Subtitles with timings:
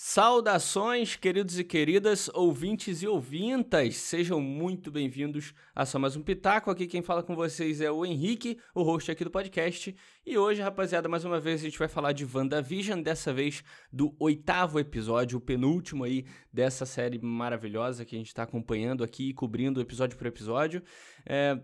[0.00, 6.70] Saudações, queridos e queridas, ouvintes e ouvintas, sejam muito bem-vindos a só mais um Pitaco.
[6.70, 9.96] Aqui quem fala com vocês é o Henrique, o host aqui do podcast.
[10.24, 14.14] E hoje, rapaziada, mais uma vez a gente vai falar de WandaVision, dessa vez do
[14.20, 19.80] oitavo episódio, o penúltimo aí dessa série maravilhosa que a gente está acompanhando aqui, cobrindo
[19.80, 20.80] episódio por episódio.
[21.26, 21.60] É...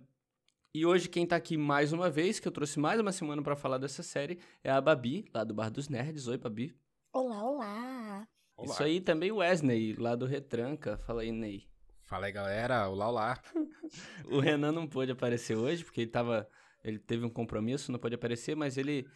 [0.74, 3.54] E hoje quem tá aqui mais uma vez, que eu trouxe mais uma semana para
[3.54, 6.26] falar dessa série, é a Babi, lá do Bar dos Nerds.
[6.26, 6.74] Oi, Babi.
[7.12, 7.83] Olá, olá.
[8.64, 8.74] Olá.
[8.74, 10.96] Isso aí também o Wesley, lá do Retranca.
[10.98, 11.68] Fala aí, Ney.
[12.04, 12.88] Fala aí, galera.
[12.88, 13.42] Olá, olá.
[14.26, 16.48] o Renan não pôde aparecer hoje, porque ele tava.
[16.82, 19.06] Ele teve um compromisso, não pôde aparecer, mas ele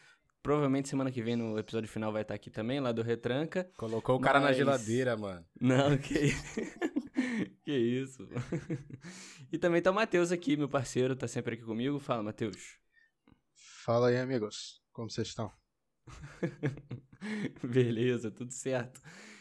[0.42, 3.70] provavelmente semana que vem no episódio final vai estar aqui também, lá do Retranca.
[3.76, 4.50] Colocou o cara mas...
[4.50, 5.44] na geladeira, mano.
[5.60, 6.14] Não, que.
[7.62, 8.26] que isso.
[9.52, 11.98] e também tá o Matheus aqui, meu parceiro, tá sempre aqui comigo.
[11.98, 12.78] Fala, Matheus.
[13.84, 14.80] Fala aí, amigos.
[14.92, 15.52] Como vocês estão?
[17.62, 19.00] Beleza, tudo certo.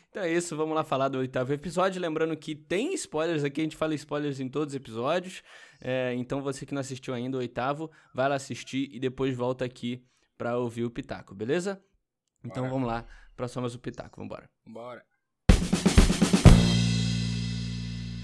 [0.09, 2.01] Então é isso, vamos lá falar do oitavo episódio.
[2.01, 5.43] Lembrando que tem spoilers aqui, a gente fala spoilers em todos os episódios.
[5.81, 9.65] É, então você que não assistiu ainda o oitavo, vai lá assistir e depois volta
[9.65, 10.03] aqui
[10.37, 11.83] pra ouvir o Pitaco, beleza?
[12.43, 12.73] Então Bora.
[12.73, 14.49] vamos lá pra só mais o Pitaco, vambora.
[14.65, 15.03] Bora.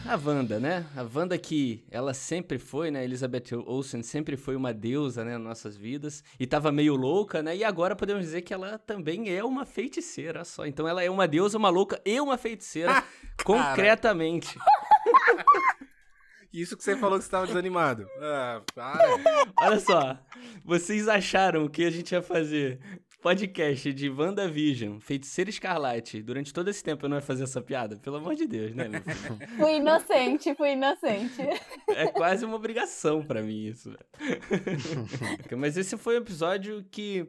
[0.05, 0.85] A Wanda, né?
[0.97, 3.05] A Wanda que ela sempre foi, né?
[3.05, 5.37] Elizabeth Olsen sempre foi uma deusa, né?
[5.37, 6.23] Nas nossas vidas.
[6.37, 7.55] E tava meio louca, né?
[7.55, 10.65] E agora podemos dizer que ela também é uma feiticeira só.
[10.65, 13.03] Então ela é uma deusa, uma louca e uma feiticeira, ah,
[13.45, 14.57] concretamente.
[16.53, 18.05] Isso que você falou que você estava desanimado.
[18.21, 19.53] Ah, para.
[19.57, 20.19] Olha só,
[20.65, 22.79] vocês acharam que a gente ia fazer
[23.23, 27.95] podcast de WandaVision, Feiticeira Escarlate, durante todo esse tempo eu não ia fazer essa piada?
[27.95, 29.39] Pelo amor de Deus, né, meu filho?
[29.57, 31.41] fui inocente, fui inocente.
[31.95, 33.95] É quase uma obrigação para mim isso.
[35.57, 37.25] Mas esse foi um episódio que,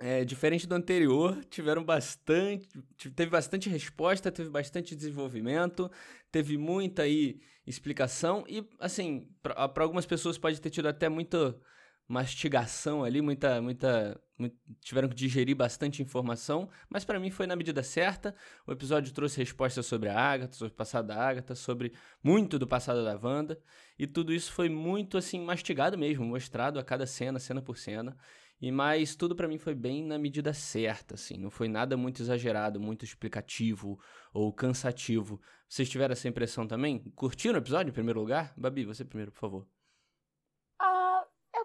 [0.00, 2.66] é, diferente do anterior, tiveram bastante,
[3.14, 5.90] teve bastante resposta, teve bastante desenvolvimento,
[6.32, 11.60] teve muita aí explicação e, assim, para algumas pessoas pode ter tido até muito
[12.06, 17.56] mastigação ali, muita, muita, muito, tiveram que digerir bastante informação, mas para mim foi na
[17.56, 18.34] medida certa.
[18.66, 21.92] O episódio trouxe respostas sobre a Agatha, sobre o passado da Agatha, sobre
[22.22, 23.58] muito do passado da Wanda,
[23.98, 28.16] e tudo isso foi muito assim mastigado mesmo, mostrado a cada cena, cena por cena.
[28.60, 32.22] E mais tudo para mim foi bem na medida certa, assim, não foi nada muito
[32.22, 33.98] exagerado, muito explicativo
[34.32, 35.40] ou cansativo.
[35.68, 37.00] Vocês tiveram essa impressão também?
[37.14, 38.54] Curtiram o episódio em primeiro lugar?
[38.56, 39.73] Babi, você primeiro, por favor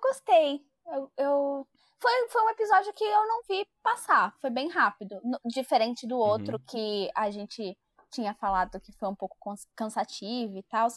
[0.10, 0.62] gostei.
[0.88, 1.68] Eu, eu,
[2.00, 4.36] Foi, foi um episódio que eu não vi passar.
[4.40, 5.20] Foi bem rápido.
[5.46, 6.64] Diferente do outro uhum.
[6.68, 7.78] que a gente
[8.12, 9.38] tinha falado que foi um pouco
[9.76, 10.88] cansativo e tal.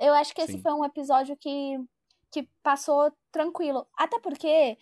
[0.00, 0.62] Eu acho que esse Sim.
[0.62, 1.76] foi um episódio que,
[2.32, 3.86] que passou tranquilo.
[3.96, 4.78] Até porque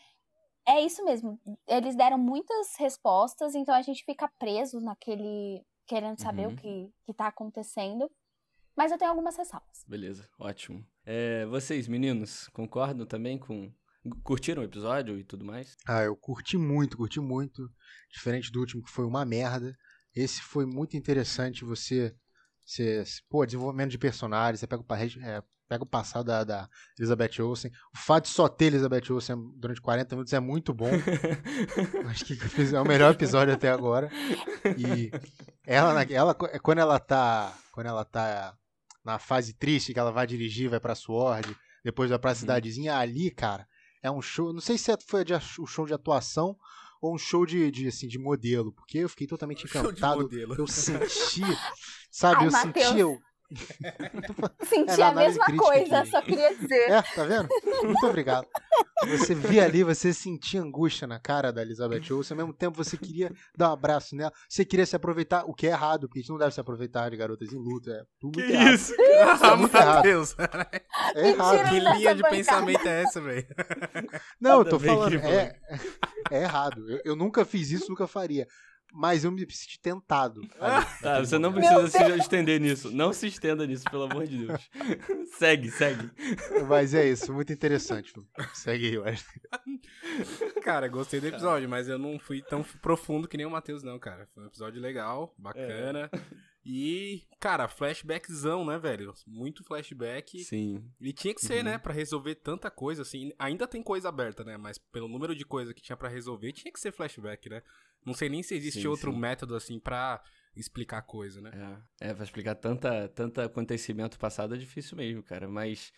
[0.66, 1.40] é isso mesmo.
[1.66, 5.64] Eles deram muitas respostas, então a gente fica preso naquele.
[5.86, 6.52] querendo saber uhum.
[6.52, 8.08] o que, que tá acontecendo.
[8.76, 9.84] Mas eu tenho algumas ressalvas.
[9.86, 10.84] Beleza, ótimo.
[11.04, 13.72] É, vocês, meninos, concordam também com.
[14.24, 15.76] Curtiram o episódio e tudo mais?
[15.86, 17.70] Ah, eu curti muito, curti muito.
[18.10, 19.76] Diferente do último, que foi uma merda.
[20.14, 21.64] Esse foi muito interessante.
[21.64, 22.12] Você.
[22.64, 24.58] você pô, desenvolvimento de personagens.
[24.58, 24.94] Você pega o,
[25.24, 26.68] é, pega o passado da, da,
[26.98, 27.70] Elizabeth Olsen.
[27.94, 30.90] O fato de só ter Elizabeth Olsen durante 40 minutos é muito bom.
[32.10, 32.34] Acho que
[32.74, 34.10] é o melhor episódio até agora.
[34.76, 35.12] E
[35.64, 37.56] ela, ela, quando ela tá.
[37.72, 38.58] Quando ela tá
[39.04, 42.36] na fase triste que ela vai dirigir, vai pra Sword, depois vai pra uhum.
[42.36, 43.66] cidadezinha, ali, cara,
[44.02, 44.52] é um show.
[44.52, 46.56] Não sei se é, foi o um show de atuação
[47.00, 50.28] ou um show de, de, assim, de modelo, porque eu fiquei totalmente encantado.
[50.56, 51.42] Eu senti,
[52.10, 52.86] sabe, Ai, eu Mateus.
[52.86, 53.00] senti.
[53.00, 53.18] Eu,
[54.64, 56.10] Senti é, a mesma coisa, aqui.
[56.10, 56.90] só queria dizer.
[56.90, 57.48] É, tá vendo?
[57.84, 58.46] Muito obrigado.
[59.08, 62.96] Você via ali, você sentia angústia na cara da Elizabeth Olsen, ao mesmo tempo você
[62.96, 66.22] queria dar um abraço nela, você queria se aproveitar, o que é errado, porque a
[66.22, 68.74] gente não deve se aproveitar de garotas em luta, é tudo que errado.
[68.74, 68.92] isso?
[68.92, 70.02] Isso é muito errado.
[70.02, 70.36] Deus.
[71.14, 71.68] É errado.
[71.68, 73.46] Que linha de pensamento é essa, velho?
[74.40, 75.56] Não, eu tô falando, é,
[76.30, 76.88] é errado.
[76.88, 78.46] Eu, eu nunca fiz isso, nunca faria
[78.92, 80.42] mas eu me senti tentado.
[81.00, 82.90] tá, você não precisa se estender nisso.
[82.90, 84.70] Não se estenda nisso, pelo amor de Deus.
[85.38, 86.10] segue, segue.
[86.68, 88.12] Mas é isso, muito interessante.
[88.54, 89.24] Segue aí, eu acho.
[90.62, 93.98] Cara, gostei do episódio, mas eu não fui tão profundo que nem o Matheus, não,
[93.98, 94.28] cara.
[94.34, 96.10] Foi um episódio legal, bacana.
[96.12, 96.51] É.
[96.64, 99.12] E, cara, flashbackzão, né, velho?
[99.26, 100.38] Muito flashback.
[100.44, 100.84] Sim.
[101.00, 101.64] E tinha que ser, uhum.
[101.64, 103.32] né, para resolver tanta coisa, assim.
[103.38, 104.56] Ainda tem coisa aberta, né?
[104.56, 107.62] Mas pelo número de coisa que tinha para resolver, tinha que ser flashback, né?
[108.06, 109.18] Não sei nem se existe sim, outro sim.
[109.18, 110.22] método, assim, pra
[110.54, 111.82] explicar coisa, né?
[112.00, 115.48] É, é pra explicar tanta, tanto acontecimento passado é difícil mesmo, cara.
[115.48, 115.92] Mas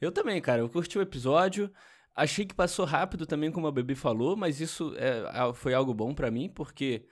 [0.00, 1.72] eu também, cara, eu curti o episódio.
[2.14, 6.14] Achei que passou rápido também, como a Baby falou, mas isso é, foi algo bom
[6.14, 7.06] para mim, porque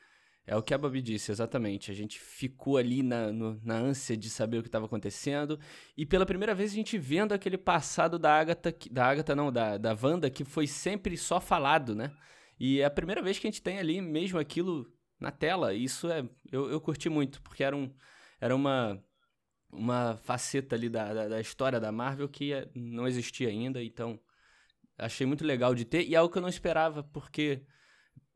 [0.46, 1.90] É o que a Babi disse, exatamente.
[1.90, 5.58] A gente ficou ali na, no, na ânsia de saber o que estava acontecendo.
[5.96, 9.78] E pela primeira vez a gente vendo aquele passado da Agatha, da Agatha não, da,
[9.78, 12.12] da Wanda, que foi sempre só falado, né?
[12.60, 14.86] E é a primeira vez que a gente tem ali mesmo aquilo
[15.18, 15.72] na tela.
[15.72, 16.28] Isso é.
[16.52, 17.90] Eu, eu curti muito, porque era, um,
[18.38, 19.02] era uma,
[19.72, 23.82] uma faceta ali da, da, da história da Marvel que é, não existia ainda.
[23.82, 24.20] Então,
[24.98, 26.04] achei muito legal de ter.
[26.04, 27.62] E é algo que eu não esperava, porque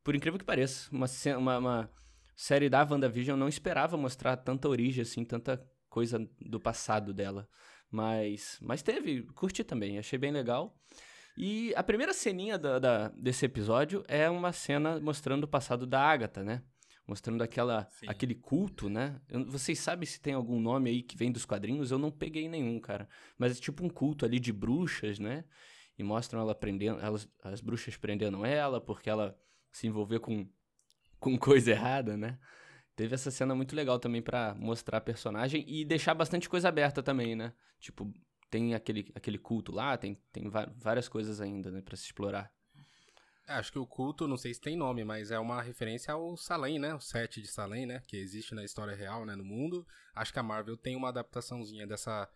[0.03, 1.07] por incrível que pareça, uma,
[1.37, 1.91] uma, uma
[2.35, 7.49] série da WandaVision não esperava mostrar tanta origem, assim, tanta coisa do passado dela.
[7.91, 10.77] Mas, mas teve, curti também, achei bem legal.
[11.37, 16.01] E a primeira ceninha da, da, desse episódio é uma cena mostrando o passado da
[16.01, 16.63] Agatha, né?
[17.07, 19.21] Mostrando aquela, aquele culto, né?
[19.29, 21.91] Eu, vocês sabem se tem algum nome aí que vem dos quadrinhos?
[21.91, 23.09] Eu não peguei nenhum, cara.
[23.39, 25.45] Mas é tipo um culto ali de bruxas, né?
[25.97, 29.39] E mostram ela prendendo, elas, as bruxas prendendo ela porque ela
[29.71, 30.49] se envolver com,
[31.19, 32.39] com coisa errada, né?
[32.97, 37.03] Teve essa cena muito legal também para mostrar a personagem e deixar bastante coisa aberta
[37.03, 37.53] também, né?
[37.79, 38.13] Tipo,
[38.51, 42.53] tem aquele, aquele culto lá, tem, tem várias coisas ainda, né, pra se explorar.
[43.47, 46.37] É, acho que o culto, não sei se tem nome, mas é uma referência ao
[46.37, 46.95] Salem, né?
[46.95, 48.03] O set de Salem, né?
[48.07, 49.35] Que existe na história real, né?
[49.35, 49.87] No mundo.
[50.15, 52.29] Acho que a Marvel tem uma adaptaçãozinha dessa,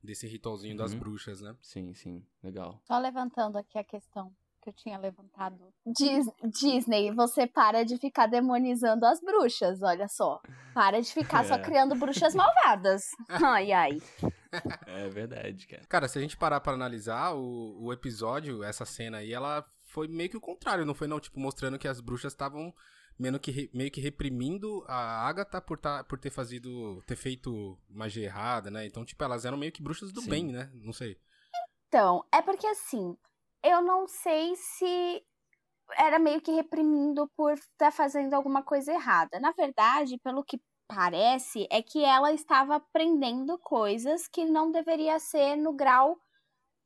[0.00, 0.78] desse ritualzinho uhum.
[0.78, 1.56] das bruxas, né?
[1.60, 2.24] Sim, sim.
[2.40, 2.80] Legal.
[2.84, 5.72] Só levantando aqui a questão que eu tinha levantado.
[5.86, 10.40] Dis Disney, você para de ficar demonizando as bruxas, olha só.
[10.74, 11.48] Para de ficar é.
[11.48, 13.04] só criando bruxas malvadas.
[13.28, 14.02] Ai, ai.
[14.86, 15.82] É verdade, cara.
[15.88, 20.08] Cara, se a gente parar pra analisar o, o episódio, essa cena aí, ela foi
[20.08, 21.20] meio que o contrário, não foi não?
[21.20, 22.74] Tipo, mostrando que as bruxas estavam
[23.18, 28.24] meio que, meio que reprimindo a Agatha por, tá, por ter fazido, ter feito magia
[28.24, 28.86] errada, né?
[28.86, 30.30] Então, tipo, elas eram meio que bruxas do Sim.
[30.30, 30.70] bem, né?
[30.74, 31.16] Não sei.
[31.88, 33.16] Então, é porque assim,
[33.62, 35.22] eu não sei se
[35.98, 39.40] era meio que reprimindo por estar tá fazendo alguma coisa errada.
[39.40, 45.56] Na verdade, pelo que parece, é que ela estava aprendendo coisas que não deveria ser
[45.56, 46.18] no grau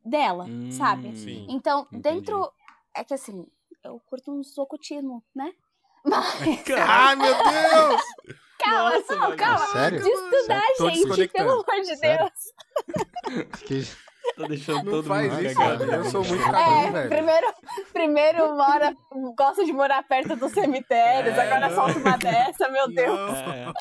[0.04, 1.16] dela, hum, sabe?
[1.16, 2.02] Sim, então, entendi.
[2.02, 2.52] dentro.
[2.94, 3.46] É que assim,
[3.82, 5.52] eu curto um socotismo, né?
[6.04, 6.70] Mas.
[6.86, 8.02] Ai, meu Deus!
[8.58, 9.66] calma, Nossa, não, calma.
[9.66, 10.02] Sério?
[10.02, 10.94] De estudar, Sério?
[10.94, 12.30] gente, pelo amor de Sério?
[12.30, 13.94] Deus.
[14.36, 15.84] Tô deixando não todo faz mundo isso, cagado.
[15.84, 17.08] Eu sou muito cagão, é, velho.
[17.08, 17.54] Primeiro,
[17.92, 18.96] primeiro mora,
[19.36, 21.74] gosta de morar perto dos cemitérios, é, agora não.
[21.74, 23.30] solta uma dessa, meu Deus.
[23.30, 23.72] É.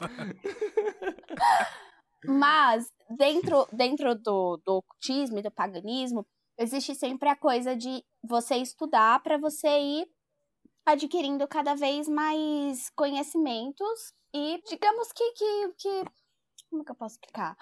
[2.26, 6.26] Mas, dentro, dentro do, do ocultismo e do paganismo,
[6.58, 10.08] existe sempre a coisa de você estudar para você ir
[10.86, 16.04] adquirindo cada vez mais conhecimentos e digamos que, que, que
[16.70, 17.56] como que eu posso explicar?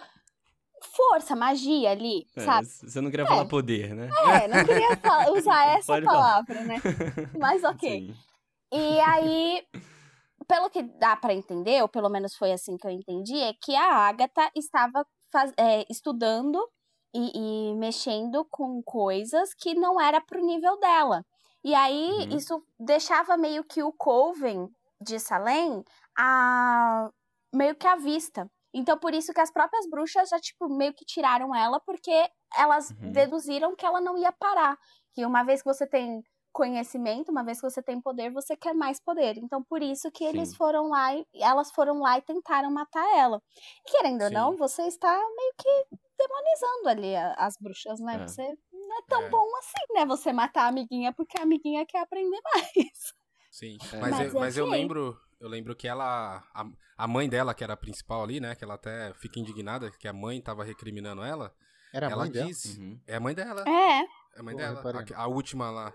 [0.82, 2.68] Força, magia ali, é, sabe?
[2.68, 3.28] Você não queria é.
[3.28, 4.10] falar poder, né?
[4.28, 4.90] É, não queria
[5.34, 6.66] usar essa Pode palavra, falar.
[6.66, 6.82] né?
[7.40, 8.08] Mas ok.
[8.08, 8.16] Sim.
[8.74, 9.64] E aí,
[10.48, 13.76] pelo que dá para entender, ou pelo menos foi assim que eu entendi, é que
[13.76, 16.58] a Agatha estava faz, é, estudando
[17.14, 17.32] e,
[17.72, 21.26] e, mexendo com coisas que não era pro nível dela.
[21.64, 22.38] E aí, uhum.
[22.38, 24.70] isso deixava meio que o Coven
[25.02, 25.84] de Salem
[26.18, 27.10] a
[27.54, 28.50] meio que à vista.
[28.74, 32.92] Então, por isso que as próprias bruxas já, tipo, meio que tiraram ela, porque elas
[32.92, 33.12] uhum.
[33.12, 34.78] deduziram que ela não ia parar.
[35.14, 38.74] Que uma vez que você tem conhecimento, uma vez que você tem poder, você quer
[38.74, 39.38] mais poder.
[39.38, 40.30] Então, por isso que Sim.
[40.30, 43.42] eles foram lá e elas foram lá e tentaram matar ela.
[43.86, 44.26] E querendo Sim.
[44.26, 48.16] ou não, você está meio que demonizando ali as bruxas, né?
[48.16, 48.28] É.
[48.28, 49.30] Você não é tão é.
[49.30, 50.06] bom assim, né?
[50.06, 53.14] Você matar a amiguinha porque a amiguinha quer aprender mais.
[53.50, 53.98] Sim, é.
[53.98, 56.44] mas, mas, eu, mas eu lembro eu lembro que ela.
[56.54, 58.54] A, a, mãe dela, que era a principal ali, né?
[58.54, 61.52] Que ela até fica indignada que a mãe tava recriminando ela.
[61.92, 62.90] Era a mãe disse, dela?
[62.90, 63.00] Uhum.
[63.08, 63.64] É a mãe dela.
[63.68, 64.00] É.
[64.02, 65.06] É a mãe Pô, dela.
[65.16, 65.92] A, a, última lá.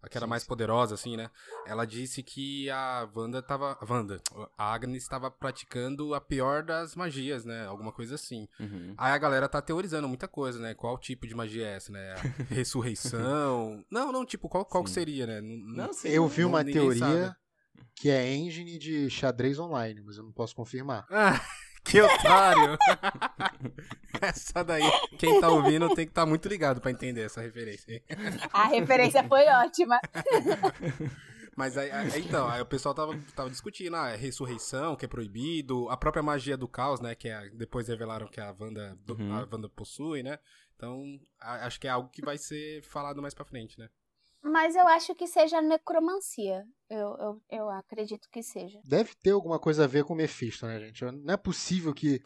[0.00, 0.48] A que era sim, mais sim.
[0.48, 1.28] poderosa, assim, né?
[1.66, 3.76] Ela disse que a Wanda tava.
[3.80, 4.20] A Wanda,
[4.56, 7.66] a Agnes estava praticando a pior das magias, né?
[7.66, 8.46] Alguma coisa assim.
[8.60, 8.94] Uhum.
[8.96, 10.72] Aí a galera tá teorizando muita coisa, né?
[10.72, 12.14] Qual tipo de magia é essa, né?
[12.48, 13.84] ressurreição.
[13.90, 15.40] não, não, tipo, qual, qual seria, né?
[15.40, 17.00] Não, não Eu vi uma teoria.
[17.00, 17.43] Sabe
[17.94, 21.06] que é engine de xadrez online, mas eu não posso confirmar.
[21.14, 21.40] Ah,
[21.84, 22.78] que otário!
[24.22, 24.82] essa daí,
[25.18, 28.02] quem tá ouvindo tem que estar tá muito ligado para entender essa referência.
[28.54, 30.00] A referência foi ótima.
[31.56, 35.08] Mas aí, aí, então, aí o pessoal tava, tava discutindo a ah, ressurreição, que é
[35.08, 37.14] proibido, a própria magia do caos, né?
[37.14, 39.32] Que é, depois revelaram que a Wanda, uhum.
[39.32, 40.38] a Wanda possui, né?
[40.74, 43.88] Então, a, acho que é algo que vai ser falado mais pra frente, né?
[44.44, 46.66] Mas eu acho que seja necromancia.
[46.90, 48.78] Eu, eu, eu acredito que seja.
[48.84, 51.02] Deve ter alguma coisa a ver com o Mephisto, né, gente?
[51.02, 52.22] Não é possível que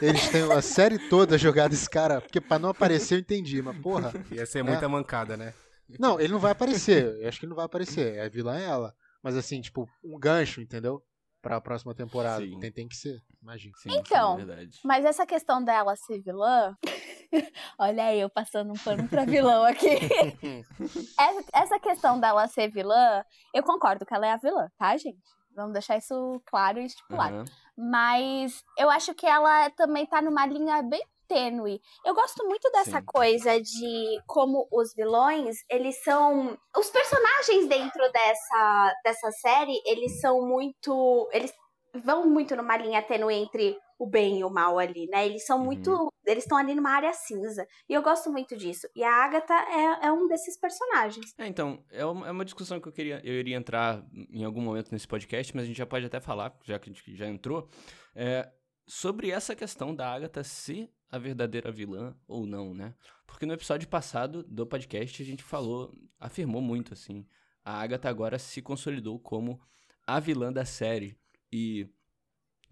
[0.00, 2.22] eles tenham a série toda jogado esse cara.
[2.22, 4.12] Porque pra não aparecer eu entendi, mas porra.
[4.32, 4.88] Ia ser muita é.
[4.88, 5.52] mancada, né?
[5.98, 7.20] Não, ele não vai aparecer.
[7.20, 8.18] Eu acho que ele não vai aparecer.
[8.18, 8.94] A vilã é ela.
[9.22, 11.02] Mas assim, tipo, um gancho, entendeu?
[11.48, 12.44] Pra próxima temporada.
[12.60, 13.74] Tem, tem que ser, imagina.
[13.78, 16.76] Sim, então, sim, mas essa questão dela ser vilã.
[17.78, 19.88] Olha aí, eu passando um pano pra vilão aqui.
[21.54, 23.24] essa questão dela ser vilã,
[23.54, 25.18] eu concordo que ela é a vilã, tá, gente?
[25.56, 27.38] Vamos deixar isso claro e estipulado.
[27.38, 27.44] Uhum.
[27.90, 31.80] Mas eu acho que ela também tá numa linha bem tênue.
[32.04, 33.06] Eu gosto muito dessa Sim.
[33.06, 36.58] coisa de como os vilões, eles são.
[36.76, 41.28] Os personagens dentro dessa, dessa série, eles são muito.
[41.32, 41.52] Eles
[41.94, 45.26] vão muito numa linha tênue entre o bem e o mal ali, né?
[45.26, 45.90] Eles são muito.
[45.90, 46.08] Uhum.
[46.24, 47.66] Eles estão ali numa área cinza.
[47.88, 48.88] E eu gosto muito disso.
[48.94, 51.34] E a Agatha é, é um desses personagens.
[51.36, 53.20] É, então, é uma, é uma discussão que eu queria.
[53.24, 56.56] Eu iria entrar em algum momento nesse podcast, mas a gente já pode até falar,
[56.64, 57.68] já que a gente já entrou.
[58.14, 58.48] É,
[58.86, 62.94] sobre essa questão da Agatha ser a verdadeira vilã ou não, né?
[63.26, 67.26] Porque no episódio passado do podcast a gente falou, afirmou muito assim.
[67.64, 69.60] A Agatha agora se consolidou como
[70.06, 71.16] a vilã da série.
[71.52, 71.88] E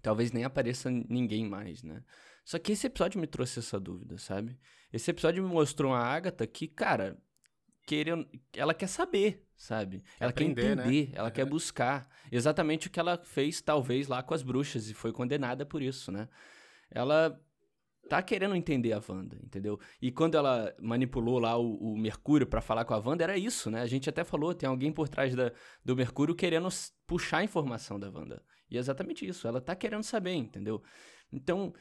[0.03, 2.03] talvez nem apareça ninguém mais, né?
[2.45, 4.59] Só que esse episódio me trouxe essa dúvida, sabe?
[4.93, 7.19] Esse episódio me mostrou a Agatha que, cara,
[7.85, 10.05] querendo, ela quer saber, sabe?
[10.21, 10.83] Ela Aprender, quer né?
[10.83, 11.19] entender, né?
[11.19, 11.31] ela é.
[11.31, 15.67] quer buscar exatamente o que ela fez talvez lá com as bruxas e foi condenada
[15.67, 16.29] por isso, né?
[16.91, 17.41] Ela
[18.09, 19.79] tá querendo entender a Wanda, entendeu?
[20.01, 23.71] E quando ela manipulou lá o, o Mercúrio para falar com a Wanda, era isso,
[23.71, 23.83] né?
[23.83, 25.53] A gente até falou, tem alguém por trás da,
[25.85, 26.69] do Mercúrio querendo
[27.07, 28.43] puxar a informação da Wanda.
[28.71, 30.83] E é exatamente isso, ela tá querendo saber, entendeu?
[31.33, 31.73] Então,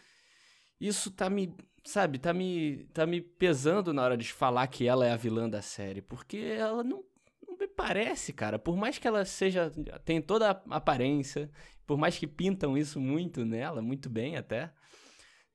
[0.80, 5.06] isso tá me, sabe, tá me, tá me pesando na hora de falar que ela
[5.06, 7.04] é a vilã da série, porque ela não,
[7.48, 8.60] não me parece, cara.
[8.60, 9.72] Por mais que ela seja,
[10.04, 11.50] tem toda a aparência,
[11.86, 14.72] por mais que pintam isso muito nela, muito bem até,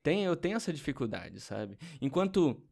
[0.03, 1.79] tem, eu tenho essa dificuldade, sabe?
[2.01, 2.63] Enquanto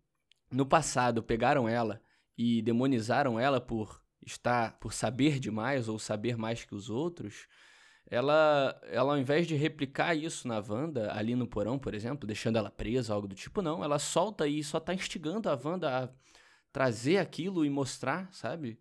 [0.50, 2.00] no passado pegaram ela
[2.36, 7.46] e demonizaram ela por estar, por saber demais ou saber mais que os outros,
[8.10, 12.56] ela, ela ao invés de replicar isso na Wanda, ali no porão, por exemplo, deixando
[12.56, 16.08] ela presa, algo do tipo, não, ela solta e só tá instigando a Wanda a
[16.72, 18.80] trazer aquilo e mostrar, sabe?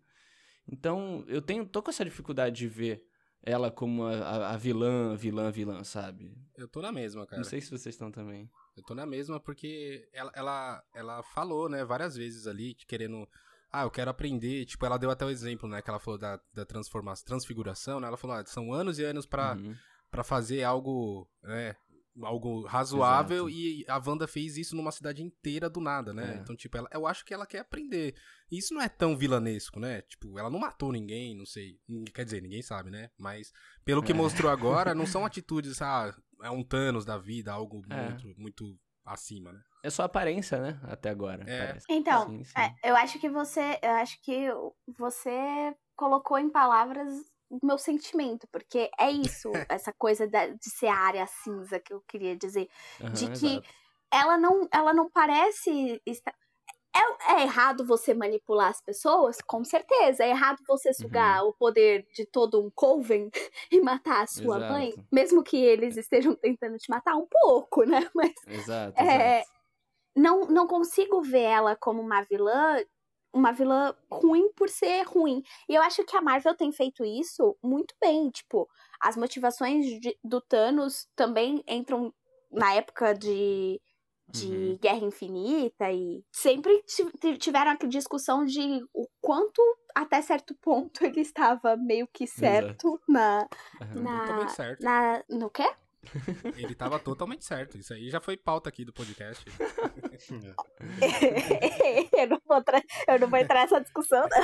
[0.70, 3.07] Então, eu tenho, tô com essa dificuldade de ver
[3.42, 6.36] ela como a, a, vilã, vilã, vilã, sabe?
[6.56, 7.40] Eu tô na mesma, cara.
[7.40, 8.50] Não sei se vocês estão também.
[8.76, 13.28] Eu tô na mesma porque ela, ela, ela falou, né, várias vezes ali, querendo.
[13.70, 14.64] Ah, eu quero aprender.
[14.64, 18.08] Tipo, ela deu até o exemplo, né, que ela falou da, da transformação, transfiguração, né?
[18.08, 19.74] Ela falou, ah, são anos e anos pra, uhum.
[20.10, 21.76] Pra fazer algo, né,
[22.22, 23.50] algo razoável Exato.
[23.50, 26.36] e a Wanda fez isso numa cidade inteira do nada, né?
[26.36, 26.40] É.
[26.40, 28.14] Então, tipo, ela, eu acho que ela quer aprender.
[28.50, 30.02] E isso não é tão vilanesco, né?
[30.02, 31.78] Tipo, ela não matou ninguém, não sei.
[32.14, 33.10] Quer dizer, ninguém sabe, né?
[33.18, 33.52] Mas
[33.84, 34.14] pelo que é.
[34.14, 38.08] mostrou agora, não são atitudes, ah, é um Thanos da vida, algo é.
[38.08, 39.60] muito, muito acima, né?
[39.82, 40.80] É só aparência, né?
[40.84, 41.44] Até agora.
[41.48, 41.78] É.
[41.88, 42.52] Então, sim, sim.
[42.58, 43.78] É, eu acho que você.
[43.82, 44.48] Eu acho que
[44.98, 47.12] você colocou em palavras
[47.48, 52.36] o meu sentimento, porque é isso, essa coisa de ser área cinza que eu queria
[52.36, 52.68] dizer.
[53.00, 53.68] Uhum, de que exato.
[54.12, 56.00] ela não, ela não parece.
[56.04, 56.34] Estar...
[56.98, 59.38] É, é, errado você manipular as pessoas?
[59.46, 60.24] Com certeza.
[60.24, 61.50] É errado você sugar uhum.
[61.50, 63.30] o poder de todo um coven
[63.70, 64.72] e matar a sua exato.
[64.72, 68.08] mãe, mesmo que eles estejam tentando te matar um pouco, né?
[68.14, 68.32] Mas.
[68.46, 69.00] Exato.
[69.00, 69.58] É, exato.
[70.16, 72.78] Não, não consigo ver ela como uma vilã
[73.30, 75.42] uma vilã ruim por ser ruim.
[75.68, 78.30] E eu acho que a Marvel tem feito isso muito bem.
[78.30, 78.68] Tipo,
[79.00, 82.12] as motivações de, do Thanos também entram
[82.50, 83.80] na época de,
[84.30, 84.78] de uhum.
[84.80, 86.84] Guerra Infinita e sempre
[87.38, 89.62] tiveram aquela discussão de o quanto
[89.94, 93.02] até certo ponto ele estava meio que certo Exato.
[93.08, 93.48] na,
[93.80, 94.02] uhum.
[94.02, 94.82] na, certo.
[94.82, 95.68] na no quê?
[96.56, 97.76] Ele tava totalmente certo.
[97.76, 99.44] Isso aí já foi pauta aqui do podcast.
[102.16, 102.62] eu, não vou
[103.08, 104.38] eu não vou entrar nessa discussão, não.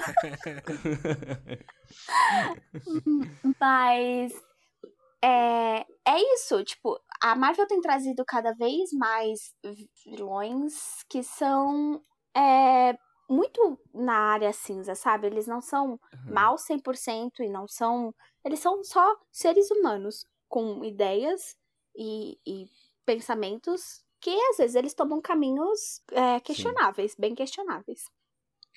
[3.58, 4.32] Mas
[5.24, 9.54] é, é isso, tipo, a Marvel tem trazido cada vez mais
[10.04, 12.02] vilões que são
[12.36, 12.96] é,
[13.28, 15.26] muito na área cinza, sabe?
[15.26, 16.32] Eles não são uhum.
[16.32, 18.14] mal 100% e não são.
[18.44, 21.56] Eles são só seres humanos com ideias
[21.96, 22.66] e, e
[23.06, 27.20] pensamentos que às vezes eles tomam caminhos é, questionáveis, Sim.
[27.20, 28.10] bem questionáveis.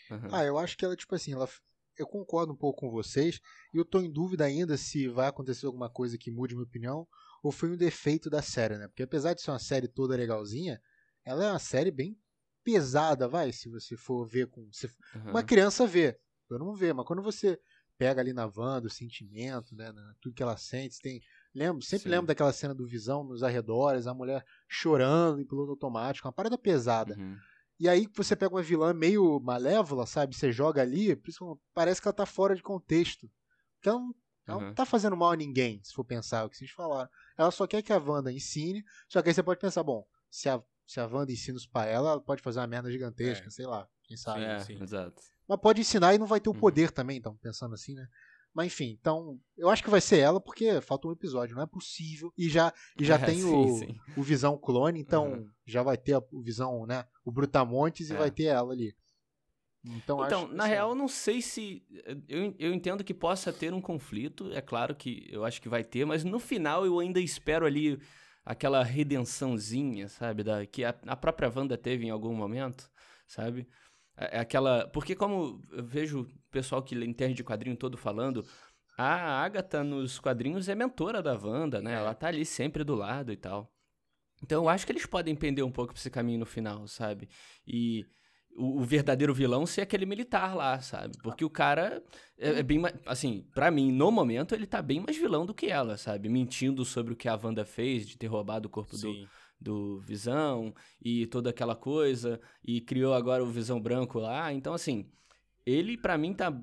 [0.10, 0.30] Uhum.
[0.32, 1.50] Ah, eu acho que ela, tipo assim, ela,
[1.98, 3.40] eu concordo um pouco com vocês
[3.74, 7.08] e eu tô em dúvida ainda se vai acontecer alguma coisa que mude minha opinião
[7.44, 8.88] ou foi um defeito da série, né?
[8.88, 10.82] Porque apesar de ser uma série toda legalzinha,
[11.26, 12.18] ela é uma série bem
[12.64, 14.68] pesada, vai, se você for ver com.
[14.72, 15.32] Se, uhum.
[15.32, 17.60] Uma criança vê, eu não vê, mas quando você
[17.98, 19.92] pega ali na Wanda o sentimento, né?
[20.22, 21.22] tudo que ela sente, tem
[21.58, 22.10] Lembro, sempre Sim.
[22.10, 26.56] lembro daquela cena do Visão nos arredores, a mulher chorando em piloto automático, uma parada
[26.56, 27.16] pesada.
[27.18, 27.36] Uhum.
[27.80, 30.36] E aí você pega uma vilã meio malévola, sabe?
[30.36, 31.16] Você joga ali,
[31.74, 33.30] parece que ela tá fora de contexto.
[33.76, 34.16] Porque ela não
[34.48, 34.66] Ela Uhum.
[34.68, 37.10] não tá fazendo mal a ninguém, se for pensar o que vocês falaram.
[37.38, 40.48] Ela só quer que a Wanda ensine, só que aí você pode pensar, bom, se
[40.48, 43.50] a, se a Wanda ensina isso pra ela, ela pode fazer uma merda gigantesca, É.
[43.50, 44.46] sei lá, quem sabe.
[44.46, 44.82] é, sim.
[44.82, 45.22] exato.
[45.46, 46.60] Mas pode ensinar e não vai ter o Uhum.
[46.60, 48.08] poder também, então, pensando assim, né?
[48.58, 51.68] Mas enfim, então, eu acho que vai ser ela, porque falta um episódio, não é
[51.68, 52.34] possível.
[52.36, 54.00] E já, e já É, tem sim, o, sim.
[54.16, 55.50] o Visão Clone, então Uhum.
[55.64, 57.06] já vai ter a- o Visão, né?
[57.24, 58.18] O Brutamontes e É.
[58.18, 58.96] vai ter ela ali.
[59.86, 61.84] Então, Então, acho que na ser real, não sei se.
[62.28, 65.84] Eu, eu entendo que possa ter um conflito, é claro que eu acho que vai
[65.84, 68.00] ter, mas no final eu ainda espero ali
[68.44, 70.44] aquela redençãozinha, sabe?
[70.44, 72.90] Da, que a, a própria Wanda teve em algum momento,
[73.28, 73.68] sabe?
[74.18, 74.88] É é aquela.
[74.88, 78.46] Porque, como eu vejo o pessoal que entende de quadrinho todo falando,
[78.98, 81.94] a Agatha nos quadrinhos é mentora da Wanda, né?
[81.94, 83.72] Ela tá ali sempre do lado e tal.
[84.44, 87.30] Então eu acho que eles podem pender um pouco pra esse caminho no final, sabe?
[87.66, 88.06] E
[88.56, 91.18] o, o verdadeiro vilão ser aquele militar lá, sabe?
[91.22, 92.04] Porque o cara
[92.38, 92.96] é, é bem mais.
[93.06, 96.28] Assim, pra mim, no momento, ele tá bem mais vilão do que ela, sabe?
[96.28, 99.24] Mentindo sobre o que a Wanda fez, de ter roubado o corpo Sim.
[99.24, 99.30] do
[100.00, 104.54] Visão e toda aquela coisa, e criou agora o Visão Branco lá.
[104.54, 105.10] Então, assim,
[105.66, 106.54] ele pra mim tá.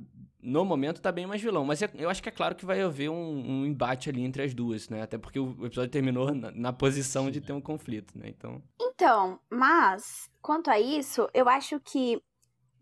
[0.42, 2.80] No momento tá bem mais vilão, mas é- eu acho que é claro que vai
[2.82, 5.02] haver um, um embate ali entre as duas, né?
[5.02, 8.28] Até porque o episódio terminou na, na posição de ter um conflito, né?
[8.28, 8.62] Então.
[8.78, 12.20] Então, mas, quanto a isso, eu acho que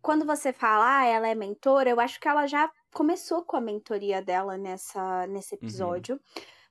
[0.01, 3.61] quando você fala, ah, ela é mentora, eu acho que ela já começou com a
[3.61, 6.21] mentoria dela nessa, nesse episódio.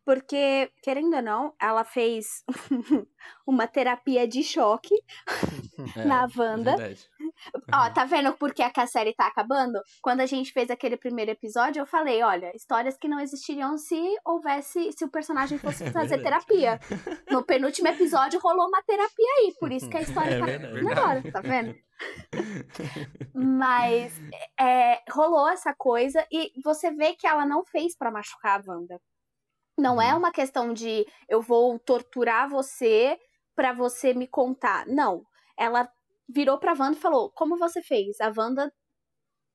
[0.06, 2.44] Porque, querendo ou não, ela fez
[3.46, 4.96] uma terapia de choque
[5.96, 6.76] É, na Wanda.
[6.78, 7.10] Verdade.
[7.74, 9.80] Ó, tá vendo por que a série tá acabando?
[10.02, 14.00] Quando a gente fez aquele primeiro episódio, eu falei, olha, histórias que não existiriam se
[14.26, 16.46] houvesse, se o personagem fosse É fazer verdade.
[16.46, 16.80] terapia.
[17.32, 20.78] No penúltimo episódio rolou uma terapia aí, por isso que a história É tá verdade.
[20.78, 21.76] acabando agora, tá vendo?
[23.34, 24.14] Mas
[24.60, 29.00] é, rolou essa coisa e você vê que ela não fez pra machucar a Wanda.
[29.82, 30.20] Não é Uhum.
[30.20, 33.20] uma questão de eu vou torturar você
[33.56, 34.86] pra você me contar.
[34.88, 35.24] Não.
[35.58, 35.90] Ela
[36.30, 38.20] virou pra Wanda e falou: Como você fez?
[38.22, 38.72] A Wanda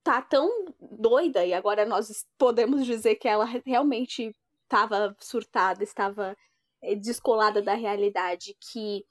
[0.05, 0.49] tá tão
[0.81, 2.09] doida, e agora nós
[2.39, 4.33] podemos dizer que ela realmente
[4.65, 6.37] estava surtada, estava
[6.83, 9.05] eh, descolada da realidade, que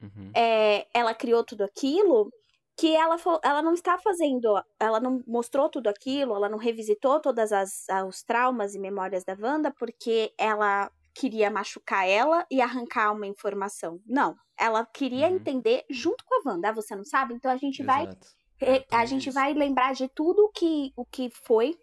[0.00, 0.32] Uhum.
[0.36, 2.30] é, ela criou tudo aquilo,
[2.78, 7.52] que ela, ela não está fazendo, ela não mostrou tudo aquilo, ela não revisitou todas
[7.52, 13.26] as os traumas e memórias da Wanda porque ela queria machucar ela e arrancar uma
[13.26, 14.00] informação.
[14.06, 15.34] Não, ela queria Uhum.
[15.36, 16.68] entender junto com a Wanda.
[16.68, 17.34] Ah, você não sabe?
[17.34, 18.28] Então a gente vai Exato.
[18.60, 19.34] re- É, a gente isso.
[19.34, 21.76] vai lembrar de tudo o que, o que foi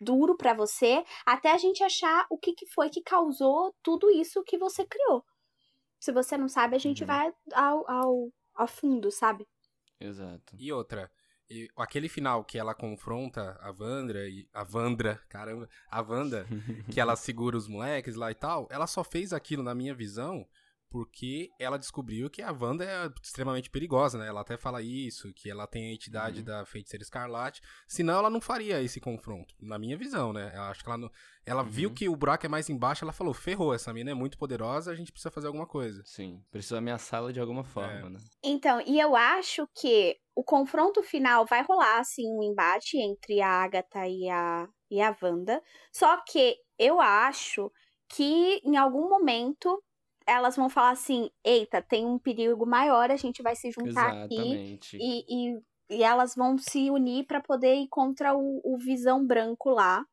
[0.00, 4.42] duro pra você, até a gente achar o que, que foi que causou tudo isso
[4.42, 5.22] que você criou.
[6.00, 7.06] Se você não sabe, a gente Uhum.
[7.06, 9.46] vai ao, ao, ao fundo, sabe?
[10.00, 10.54] Exato.
[10.58, 11.10] E outra,
[11.48, 16.46] e aquele final que ela confronta a Vandra e a Vandra, caramba, a Wanda,
[16.90, 20.46] que ela segura os moleques lá e tal, ela só fez aquilo na minha visão
[20.90, 24.26] porque ela descobriu que a Wanda é extremamente perigosa, né?
[24.28, 26.44] Ela até fala isso, que ela tem a entidade Uhum.
[26.44, 27.60] da feiticeira escarlate.
[27.86, 30.52] Senão ela não faria esse confronto, na minha visão, né?
[30.54, 31.10] Eu acho que ela não...
[31.44, 31.94] Ela viu Uhum.
[31.94, 34.94] que o buraco é mais embaixo, ela falou: "Ferrou, essa mina é muito poderosa, a
[34.96, 36.02] gente precisa fazer alguma coisa".
[36.04, 38.10] Sim, precisa ameaçá-la de alguma forma, É.
[38.10, 38.18] né?
[38.42, 43.48] Então, e eu acho que o confronto final vai rolar, assim, um embate entre a
[43.62, 45.62] Agatha e a, e a Wanda.
[45.92, 47.70] Só que eu acho
[48.08, 49.82] que em algum momento
[50.26, 54.34] elas vão falar assim: eita, tem um perigo maior, a gente vai se juntar aqui.
[54.34, 54.98] Exatamente.
[55.00, 55.58] E, e,
[55.90, 60.04] e elas vão se unir pra poder ir contra o, o Visão Branco lá.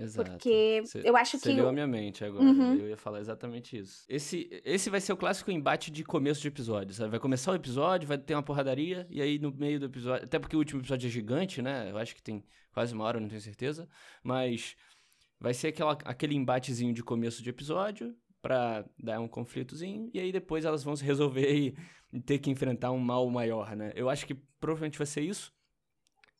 [0.00, 0.30] Exato.
[0.30, 1.48] Porque Cê- eu acho que.
[1.52, 2.44] leu a minha mente agora.
[2.44, 2.74] Uhum.
[2.74, 4.04] Eu ia falar exatamente isso.
[4.08, 6.94] Esse, esse vai ser o clássico embate de começo de episódio.
[6.94, 7.10] Sabe?
[7.10, 10.24] Vai começar o episódio, vai ter uma porradaria, e aí no meio do episódio.
[10.24, 11.90] Até porque o último episódio é gigante, né?
[11.90, 13.88] Eu acho que tem quase uma hora, não tenho certeza.
[14.22, 14.76] Mas
[15.40, 20.32] vai ser aquela, aquele embatezinho de começo de episódio pra dar um conflitozinho, e aí
[20.32, 21.76] depois elas vão se resolver e,
[22.12, 23.92] e ter que enfrentar um mal maior, né?
[23.94, 25.52] Eu acho que provavelmente vai ser isso.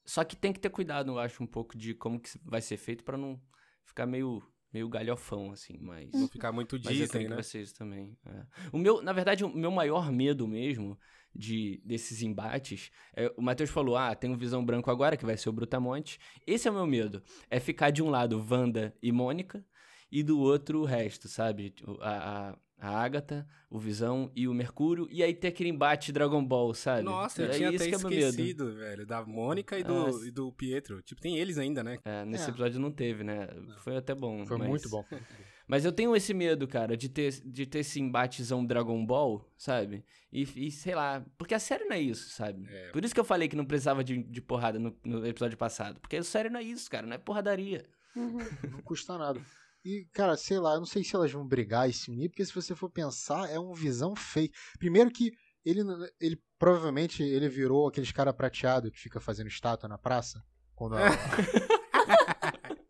[0.04, 2.76] Só que tem que ter cuidado, eu acho, um pouco de como que vai ser
[2.78, 3.38] feito pra não
[3.84, 6.10] ficar meio, meio galhofão, assim, mas...
[6.12, 7.34] Não ficar muito Disney, que né?
[7.34, 8.16] vai ser isso também.
[8.26, 8.46] é.
[8.72, 10.98] O meu, na verdade, o meu maior medo mesmo
[11.34, 15.36] de desses embates, é, o Matheus falou, ah, tem um Visão Branco agora, que vai
[15.36, 16.18] ser o Brutamonte.
[16.46, 17.22] Esse é o meu medo.
[17.50, 19.64] É ficar de um lado Wanda e Mônica,
[20.10, 21.74] e do outro o resto, sabe?
[22.00, 26.44] A, a, a Agatha, o Visão e o Mercúrio, e aí ter aquele embate Dragon
[26.44, 27.02] Ball, sabe?
[27.02, 30.26] Nossa, eu é tinha isso até que é esquecido, velho, da Mônica e do, Ah,
[30.26, 31.02] e do Pietro.
[31.02, 31.98] Tipo, tem eles ainda, né?
[32.04, 32.48] É, nesse É.
[32.50, 33.48] episódio não teve, né?
[33.78, 34.46] Foi até bom.
[34.46, 35.04] Foi mas- muito bom.
[35.70, 40.02] Mas eu tenho esse medo, cara, de ter, de ter esse embatezão Dragon Ball, sabe?
[40.32, 42.66] E, e sei lá, porque a série não é isso, sabe?
[42.70, 42.88] É.
[42.90, 46.00] Por isso que eu falei que não precisava de, de porrada no, no episódio passado.
[46.00, 47.84] Porque a série não é isso, cara, não é porradaria.
[48.16, 48.38] Uhum.
[48.70, 49.38] Não custa nada.
[49.84, 52.44] E, cara, sei lá, eu não sei se elas vão brigar e se unir, porque
[52.44, 54.50] se você for pensar, é um visão feio.
[54.78, 55.32] Primeiro que
[55.64, 55.80] ele,
[56.20, 60.42] ele provavelmente ele virou aqueles cara prateado que fica fazendo estátua na praça.
[60.74, 61.08] Quando a-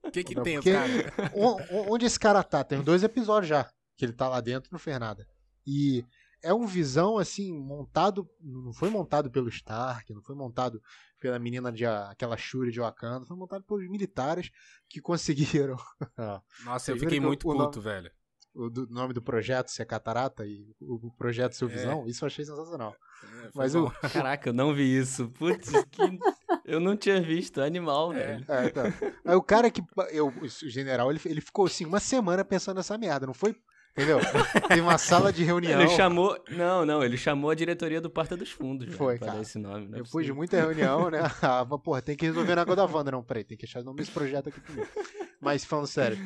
[0.05, 1.33] O que que tem porque- caras?
[1.35, 2.65] O- onde esse cara tá?
[2.65, 5.27] Tem dois episódios já que ele tá lá dentro e não fez nada.
[5.67, 6.05] E
[6.43, 10.81] é um visão assim montado, não foi montado pelo Stark, não foi montado
[11.19, 14.51] pela menina de aquela Shuri de Wakanda, foi montado pelos militares
[14.89, 15.77] que conseguiram
[16.65, 18.11] Nossa, eu fiquei muito o puto, velho.
[18.55, 21.69] o do- nome do projeto ser Catarata e o, o projeto ser É.
[21.69, 22.07] Visão.
[22.07, 22.95] Isso eu achei sensacional.
[23.45, 23.87] É, Mas bom.
[23.87, 25.29] o Caraca, eu não vi isso.
[25.31, 26.03] Putz, que...
[26.65, 27.61] eu não tinha visto.
[27.61, 28.45] Animal, velho.
[28.49, 28.85] é, tá.
[29.25, 32.97] Aí o cara que eu, o general, ele, ele ficou assim uma semana pensando nessa
[32.99, 33.55] merda, não foi?
[33.93, 34.19] Entendeu?
[34.69, 35.81] Tem uma sala de reunião.
[35.81, 36.39] Ele chamou.
[36.51, 38.95] Não, não, ele chamou a diretoria do Porta dos Fundos.
[38.95, 39.33] Foi, cara.
[39.33, 39.89] dar esse nome.
[39.89, 41.19] não é Depois de muita reunião, né?
[41.43, 43.11] Ah, porra, tem que resolver na água da Wanda.
[43.11, 44.89] Não, peraí, tem que achar o nome desse projeto aqui primeiro.
[45.41, 46.19] Mas falando sério,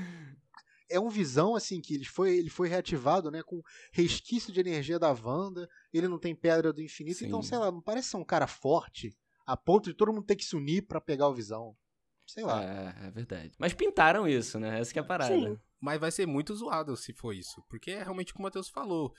[0.90, 3.42] é um visão assim que ele foi, ele foi reativado, né?
[3.42, 5.68] Com resquício de energia da Wanda.
[5.92, 7.26] Ele não tem pedra do infinito, Sim.
[7.26, 10.36] então, sei lá, não parece ser um cara forte a ponto de todo mundo ter
[10.36, 11.74] que se unir pra pegar o visão.
[12.26, 12.62] Sei lá.
[12.62, 13.52] É, é verdade.
[13.58, 14.78] Mas pintaram isso, né?
[14.78, 15.34] Essa que é a parada.
[15.34, 15.58] Sim.
[15.82, 17.60] Mas vai ser muito zoado se for isso.
[17.68, 19.12] Porque é realmente como o Matheus falou.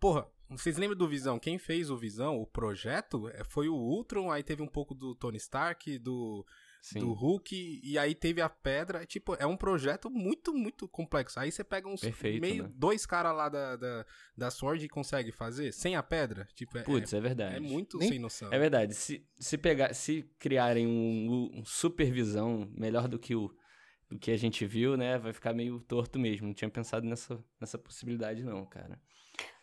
[0.00, 1.38] Porra, vocês lembram do Visão?
[1.38, 5.14] Quem fez o Visão, o projeto, é, foi o Ultron, aí teve um pouco do
[5.14, 6.44] Tony Stark, do,
[6.82, 7.00] Sim.
[7.00, 9.06] do Hulk, e aí teve a Pedra.
[9.06, 11.38] Tipo, é um projeto muito, muito complexo.
[11.38, 12.72] Aí você pega uns Perfeito, meio né?
[12.74, 16.48] dois caras lá da, da, da Sword e consegue fazer sem a Pedra.
[16.54, 17.56] Tipo, é, Putz, é é, verdade.
[17.56, 18.52] é muito Nem- sem noção.
[18.52, 18.94] É verdade.
[18.94, 23.54] Se, se, pegar, se criarem um, um supervisão melhor do que o
[24.08, 25.18] do que a gente viu, né?
[25.18, 26.46] Vai ficar meio torto mesmo.
[26.46, 28.98] Não tinha pensado nessa, nessa possibilidade, não, cara.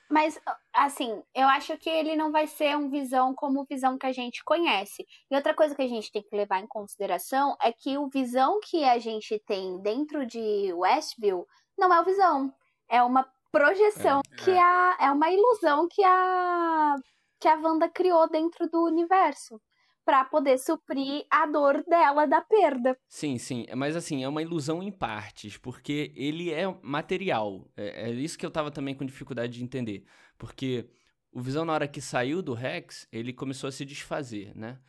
[0.10, 0.40] Mas,
[0.72, 4.12] assim, eu acho que ele não vai ser um visão como o visão que a
[4.12, 5.06] gente conhece.
[5.32, 8.60] E outra coisa que a gente tem que levar em consideração é que o visão
[8.62, 12.54] que a gente tem dentro de Westview não é o visão.
[12.88, 14.60] É uma projeção É, que é.
[14.60, 16.96] a, é uma ilusão que a
[17.40, 19.60] que a Wanda criou dentro do universo
[20.06, 22.98] para poder suprir a dor dela da perda.
[23.08, 23.66] Sim, sim.
[23.76, 27.68] Mas assim, é uma ilusão em partes, porque ele é material.
[27.76, 30.06] É, é isso que eu tava também com dificuldade de entender.
[30.38, 30.88] Porque
[31.32, 34.80] o Visão, na hora que saiu do Rex, ele começou a se desfazer, né?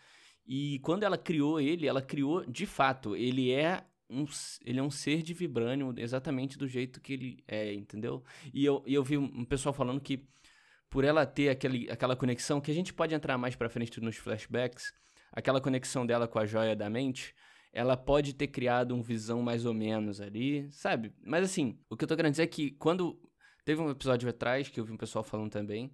[0.47, 3.17] E quando ela criou ele, ela criou de fato.
[3.17, 4.25] Ele é um,
[4.65, 8.23] ele é um ser de vibrânio exatamente do jeito que ele é, entendeu?
[8.53, 10.29] E eu, eu vi um pessoal falando que
[10.89, 14.17] por ela ter aquele, aquela conexão, que a gente pode entrar mais pra frente nos
[14.17, 14.93] flashbacks,
[15.37, 17.33] aquela conexão dela com a joia da mente,
[17.73, 21.13] ela pode ter criado um visão mais ou menos ali, sabe?
[21.25, 23.21] Mas assim, o que eu tô querendo dizer é que quando.
[23.65, 25.93] Teve um episódio atrás que eu vi um pessoal falando também,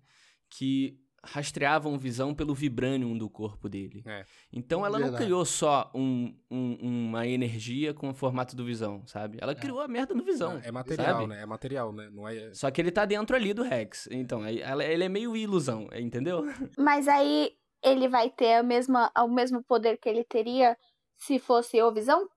[0.51, 4.03] que rastreavam visão pelo vibranium do corpo dele.
[4.07, 4.25] É.
[4.53, 5.25] Então ela não Verdade.
[5.25, 6.77] criou só um- um-
[7.09, 9.39] uma energia com o formato do visão, sabe?
[9.41, 10.61] Ela criou a merda no visão.
[10.63, 11.27] É material, sabe?
[11.29, 11.41] né?
[11.43, 12.11] É material, né?
[12.13, 12.53] Não é.
[12.53, 14.07] Só que ele tá dentro ali do Rex.
[14.11, 16.45] Então, ela- ele é meio ilusão, entendeu?
[16.77, 20.77] Mas aí ele vai ter a mesma, o mesmo poder que ele teria
[21.16, 22.29] se fosse o visão?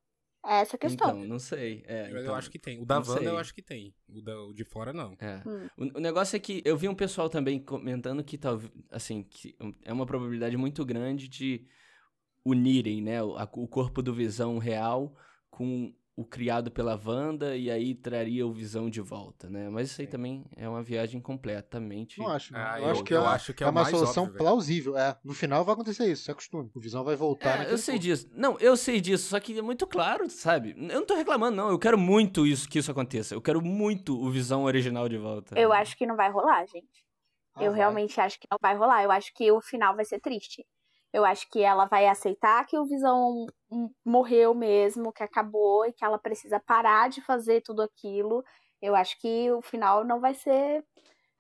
[0.46, 1.10] É essa a questão.
[1.10, 1.84] Então, não sei.
[1.88, 2.80] É, Mas eu então, acho que tem.
[2.80, 3.96] O da não Wanda eu acho que tem.
[4.08, 5.16] O, da, o de fora não.
[5.20, 5.42] É.
[5.48, 5.68] Hum.
[5.76, 9.56] O, o negócio é que eu vi um pessoal também comentando que talvez, assim, que
[9.84, 11.66] é uma probabilidade muito grande de
[12.46, 15.16] unirem, né, o, a- o corpo do Visão real
[15.50, 19.68] com o criado pela Wanda e aí traria o Visão de volta, né?
[19.70, 22.20] Mas isso aí também é uma viagem completamente.
[22.20, 22.54] Não acho.
[22.54, 22.60] não.
[22.60, 24.24] Ah, eu, eu- acho que eu é, acho que é é o uma mais solução
[24.24, 24.98] óbvio, plausível.
[24.98, 26.72] É, no final vai acontecer isso, se acostume.
[26.74, 28.04] O Visão vai voltar É, eu sei corpo.
[28.08, 28.30] disso.
[28.34, 30.72] Não, eu sei disso, só que é muito claro, sabe?
[30.78, 31.70] Eu não tô reclamando, não.
[31.70, 33.36] Eu quero muito isso que isso aconteça.
[33.36, 35.60] Eu quero muito o Visão original de volta.
[35.60, 37.04] Eu acho que não vai rolar, gente.
[37.56, 37.80] Ah, eu vai.
[37.80, 39.04] realmente acho que não vai rolar.
[39.04, 40.66] Eu acho que o final vai ser triste.
[41.14, 43.46] Eu acho que ela vai aceitar que o Visão
[44.04, 48.44] morreu mesmo, que acabou e que ela precisa parar de fazer tudo aquilo.
[48.82, 50.84] Eu acho que o final não vai ser.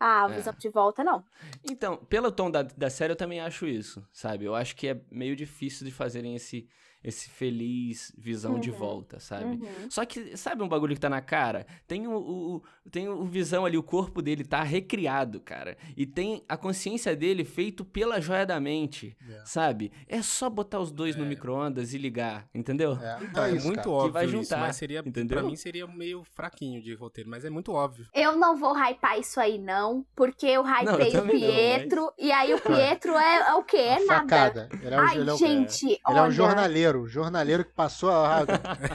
[0.01, 0.35] O É.
[0.35, 1.23] Visão de volta, não.
[1.63, 4.45] Então, pelo tom da, da série, eu também acho isso, sabe?
[4.45, 6.67] Eu acho que é meio difícil de fazerem esse,
[7.05, 8.77] esse feliz visão de Uhum.
[8.77, 9.45] volta, sabe?
[9.45, 9.89] Uhum.
[9.89, 11.67] Só que, sabe um bagulho que tá na cara?
[11.87, 15.77] Tem o, o, tem o visão ali, o corpo dele tá recriado, cara.
[15.95, 19.41] E tem a consciência dele feito pela joia da mente, É.
[19.45, 19.91] sabe?
[20.07, 21.27] É só botar os dois no É.
[21.27, 22.97] micro-ondas e ligar, entendeu?
[22.99, 23.89] É, Então, é, isso, muito cara.
[23.91, 25.37] óbvio vai isso, juntar, mas seria, entendeu?
[25.37, 28.07] pra mim seria meio fraquinho de roteiro, mas é muito óbvio.
[28.13, 31.47] Eu não vou hypar isso aí, não, porque eu Não, eu hypei o também não,
[31.51, 33.77] Pietro, e aí o Pietro é, é o quê?
[33.77, 34.21] É nada.
[34.21, 34.69] facada.
[34.81, 36.17] Ele é, o- Ai, ele é gente, Ele olha.
[36.19, 38.43] é um jornaleiro, jornaleiro que passou a.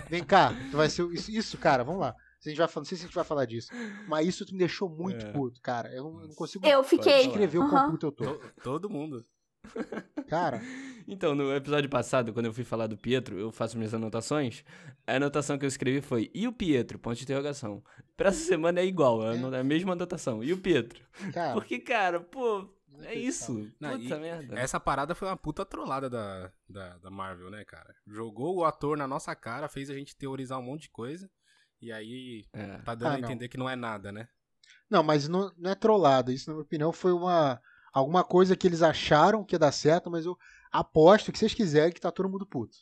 [0.09, 1.05] Vem cá, tu vai ser.
[1.13, 2.15] Isso, isso, cara, vamos lá.
[2.45, 3.69] A gente vai, não sei se a gente vai falar disso.
[4.09, 5.33] Mas isso me deixou muito É.
[5.33, 5.93] puto, cara.
[5.93, 7.13] Eu não, consigo Eu fiquei.
[7.13, 7.71] Pode descrever o Aham.
[7.71, 8.25] quão puto eu tô.
[8.25, 9.23] To- todo mundo.
[10.29, 10.61] Cara.
[11.07, 14.65] então, no episódio passado, quando eu fui falar do Pietro, eu faço minhas anotações.
[15.07, 16.99] A anotação que eu escrevi foi: E o Pietro?
[16.99, 17.83] Ponto de interrogação.
[18.17, 20.43] Pra essa semana é igual, é a mesma anotação.
[20.43, 21.03] E o Pietro?
[21.33, 22.69] Cara, Porque, cara, pô,
[23.05, 23.73] é isso.
[23.81, 24.59] Não, Puta merda.
[24.59, 27.95] Essa parada foi uma puta trollada da, da, da Marvel, né, cara?
[28.07, 31.31] Jogou o ator na nossa cara, fez a gente teorizar um monte de coisa.
[31.81, 32.79] E aí É.
[32.79, 33.29] tá dando Ah, a não.
[33.29, 34.29] entender que não é nada, né?
[34.89, 36.33] Não, mas não, não é trollada.
[36.33, 37.61] Isso, na minha opinião, foi uma
[37.93, 40.37] alguma coisa que eles acharam que ia dar certo, mas eu
[40.71, 42.77] aposto que vocês quiserem que tá todo mundo puto.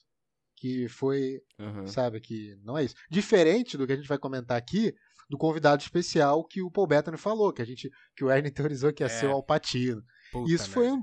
[0.57, 1.87] Que foi, Aham.
[1.87, 2.94] sabe, que não é isso.
[3.11, 4.94] Diferente do que a gente vai comentar aqui,
[5.28, 8.92] do convidado especial que o Paul Bettany falou, que a gente que o Ernie teorizou
[8.92, 9.10] que ia É.
[9.10, 10.02] ser o Alpatino.
[10.32, 11.02] Puta Isso foi um-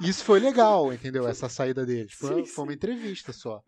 [0.00, 1.26] isso foi legal, entendeu?
[1.28, 2.12] Essa saída deles.
[2.14, 3.62] Foi, Sim, foi uma entrevista só.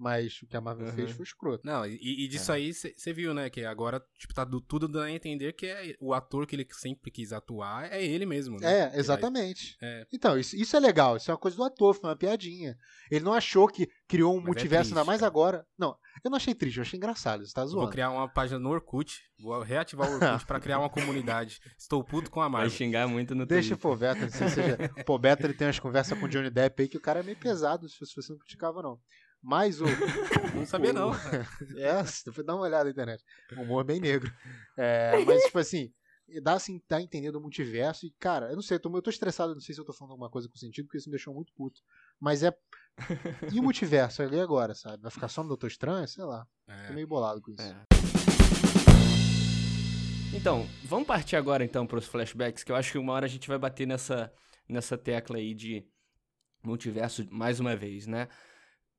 [0.00, 0.94] Mas o que a Marvel Aham.
[0.94, 1.66] fez foi escroto.
[1.66, 2.28] Não, e, e É.
[2.28, 3.50] disso aí você viu, né?
[3.50, 6.64] Que agora, tipo, tá do- tudo dando a entender que é o ator que ele
[6.70, 8.92] sempre quis atuar é ele mesmo, né?
[8.94, 9.76] É, exatamente.
[9.80, 10.06] vai- É.
[10.12, 12.78] Então, isso, isso é legal, isso é uma coisa do ator, foi uma piadinha.
[13.10, 15.28] Ele não achou que criou um Mas é multiverso, triste, ainda mais cara.
[15.30, 15.66] agora.
[15.76, 17.90] Não, eu não achei triste, eu achei engraçado, você tá Vou zoando.
[17.90, 21.58] criar uma página no Orkut, vou reativar o Orkut pra criar uma comunidade.
[21.76, 22.70] Estou puto com a Vai Marvel.
[22.70, 24.14] xingar muito no Deixa o Twitter.
[24.20, 24.78] Não sei se seja.
[24.96, 27.22] O Pobeto ele tem umas conversas com o Johnny Depp aí que o cara é
[27.24, 29.00] meio pesado, se você não criticava, não.
[29.42, 29.84] Mas o.
[30.54, 31.12] Não sabia, não.
[31.78, 33.22] É, depois dá uma olhada na internet.
[33.56, 34.32] Humor bem negro.
[34.76, 35.92] É, mas, tipo assim,
[36.42, 38.04] dá assim, tá entendendo o multiverso.
[38.06, 39.92] E, cara, eu não sei, eu tô, eu tô estressado, não sei se eu tô
[39.92, 41.80] falando alguma coisa com sentido, porque isso me deixou muito puto.
[42.18, 42.52] Mas é.
[43.54, 45.00] E o multiverso ali agora, sabe?
[45.02, 46.08] Vai ficar só no Doutor Estranho?
[46.08, 46.44] Sei lá.
[46.66, 46.90] Tô É.
[46.92, 47.62] meio bolado com isso.
[47.62, 47.86] É.
[50.34, 53.28] Então, vamos partir agora então para os flashbacks, que eu acho que uma hora a
[53.28, 54.32] gente vai bater nessa,
[54.68, 55.86] nessa tecla aí de
[56.62, 58.28] multiverso mais uma vez, né?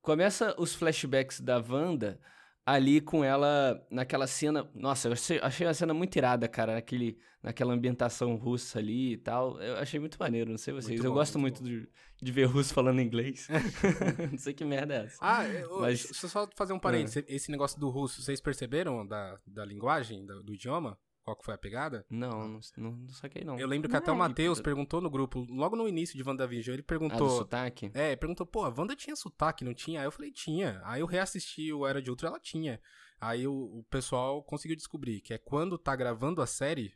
[0.02, 2.20] Começa os flashbacks da Wanda
[2.66, 4.70] ali com ela naquela cena.
[4.76, 9.18] Nossa, eu achei, achei uma cena muito irada, cara, naquele, naquela ambientação russa ali e
[9.18, 9.60] tal.
[9.62, 10.92] Eu achei muito maneiro, não sei vocês.
[11.00, 11.90] Muito eu bom, gosto muito muito de,
[12.22, 13.48] de ver russo falando inglês.
[14.32, 15.18] não sei que merda é essa.
[15.20, 16.80] Ah, eu, Mas- deixa eu só fazer um Ah.
[16.80, 17.24] parênteses.
[17.28, 20.98] Esse negócio do russo, vocês perceberam da, da linguagem, do idioma?
[21.24, 22.06] Qual que foi a pegada?
[22.10, 23.60] Não, não, não, não saquei não.
[23.60, 26.18] Eu lembro que Não até o é, Matheus do- perguntou no grupo, logo no início
[26.18, 27.30] de WandaVision, ele Ah, perguntou.
[27.30, 27.92] sotaque?
[27.94, 30.00] É, perguntou, pô, a Wanda tinha sotaque, não tinha?
[30.00, 30.82] Aí eu falei, tinha.
[30.84, 32.82] Aí eu reassisti o Era de Ultron, ela tinha.
[33.22, 36.94] Aí o, o pessoal conseguiu descobrir que é quando tá gravando a série,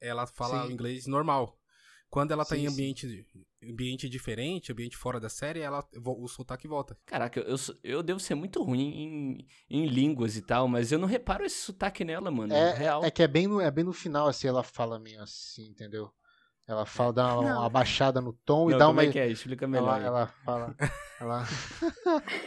[0.00, 0.68] ela fala Sim.
[0.68, 1.56] o inglês normal.
[2.08, 3.26] Quando ela tá Sim, em ambiente,
[3.70, 6.96] ambiente diferente, ambiente fora da série, ela, o sotaque volta.
[7.06, 9.38] Caraca, eu, eu devo ser muito ruim
[9.70, 12.52] em, em línguas e tal, mas eu não reparo esse sotaque nela, mano.
[12.52, 13.04] real.
[13.04, 16.10] É que é bem, no, é bem no final, assim, ela fala meio assim, entendeu?
[16.68, 17.70] Ela fala, dá uma, Não.
[17.70, 19.04] baixada no tom Não, e dá como uma.
[19.04, 19.28] é que é?
[19.30, 20.00] Explica melhor.
[20.00, 20.76] ela, ela fala.
[21.20, 21.44] Ela.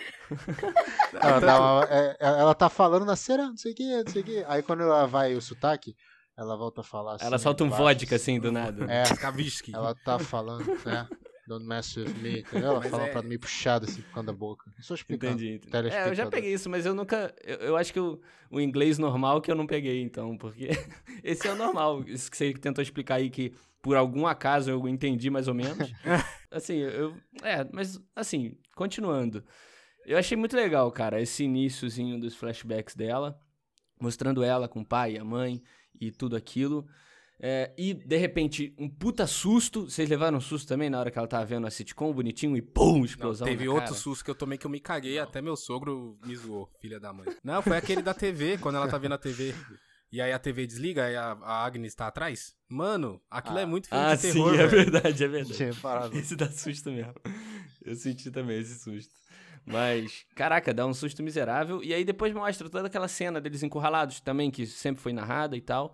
[1.21, 4.21] ela, dá uma- é, ela tá falando na cera, não sei o que, não sei
[4.21, 4.43] o que.
[4.47, 5.95] Aí quando ela vai o sotaque,
[6.39, 7.25] ela volta a falar assim.
[7.25, 8.85] Ela solta um baixo, vodka assim do nada.
[8.91, 9.75] É, Kavinsky.
[9.75, 11.07] ela tá falando, né?
[11.45, 12.69] Don't mess with me, entendeu?
[12.69, 14.71] Ela Mas fala é- pra meio puxado assim por causa da boca.
[14.77, 15.33] Eu Só explicando.
[15.33, 15.55] Entendi.
[15.67, 15.89] entendi.
[15.89, 17.33] É, eu já peguei isso, mas eu nunca.
[17.43, 20.69] Eu, eu acho que o, o inglês normal que eu não peguei, então, porque
[21.23, 22.03] esse é o normal.
[22.07, 25.91] Isso que você tentou explicar aí que por algum acaso eu entendi mais ou menos.
[26.51, 27.15] assim, eu.
[27.43, 29.43] É, mas assim, continuando.
[30.05, 33.37] Eu achei muito legal, cara, esse iníciozinho dos flashbacks dela,
[33.99, 35.61] mostrando ela com o pai, a mãe
[35.99, 36.85] e tudo aquilo.
[37.41, 39.89] É, e, de repente, um puta susto.
[39.89, 42.61] Vocês levaram um susto também na hora que ela tava vendo a sitcom bonitinho e
[42.61, 43.47] pum, Não, explosão.
[43.47, 43.95] teve na outro cara.
[43.97, 47.13] susto que eu tomei que eu me caguei, até meu sogro me zoou, filha da
[47.13, 47.27] mãe.
[47.41, 49.55] Não, foi aquele da TV, quando ela tá vendo a TV.
[50.11, 52.55] E aí a TV desliga e a, a Agnes tá atrás.
[52.67, 54.91] Mano, aquilo é muito filme Ah, de terror, sim, é velho.
[54.91, 55.55] verdade, é verdade.
[55.55, 56.17] Tinha parado.
[56.17, 57.13] Esse dá susto mesmo.
[57.85, 59.13] Eu senti também esse susto.
[59.65, 61.83] Mas, caraca, dá um susto miserável.
[61.83, 65.61] E aí depois mostra toda aquela cena deles encurralados também, que sempre foi narrada e
[65.61, 65.93] tal.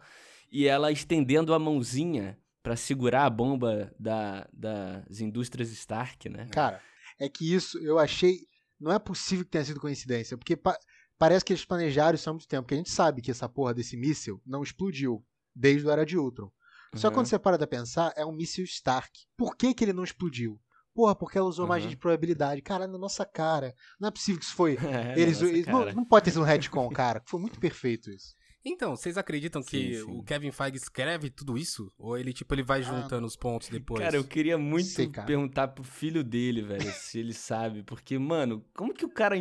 [0.51, 6.47] E ela estendendo a mãozinha pra segurar a bomba da, das indústrias Stark, né?
[6.51, 6.82] Cara,
[7.19, 8.39] é que isso eu achei.
[8.80, 10.78] Não é possível que tenha sido coincidência, porque pa-
[11.17, 12.63] parece que eles planejaram isso há muito tempo.
[12.63, 15.25] Porque a gente sabe que essa porra desse míssil não explodiu
[15.56, 16.51] desde o Era de Ultron.
[16.95, 17.13] Só que Uhum.
[17.21, 19.12] quando você para pra pensar, é um míssil Stark.
[19.38, 20.60] Por que, que ele não explodiu?
[20.95, 21.91] Porra, porque ela usou margem Uhum.
[21.91, 22.62] de probabilidade.
[22.62, 23.75] Cara, na nossa cara.
[23.99, 24.77] Não é possível que isso foi.
[25.13, 27.21] É, eles, eles- não, não pode ter sido um retcon, cara.
[27.25, 28.34] Foi muito perfeito isso.
[28.67, 30.12] Então, vocês acreditam que Sim, sim.
[30.19, 31.91] o Kevin Feige escreve tudo isso?
[31.99, 34.01] Ou ele, tipo, ele vai juntando os pontos depois?
[34.01, 37.84] Cara, eu queria muito Sei, perguntar pro filho dele, velho, se ele sabe.
[37.84, 39.36] Porque, mano, como que o cara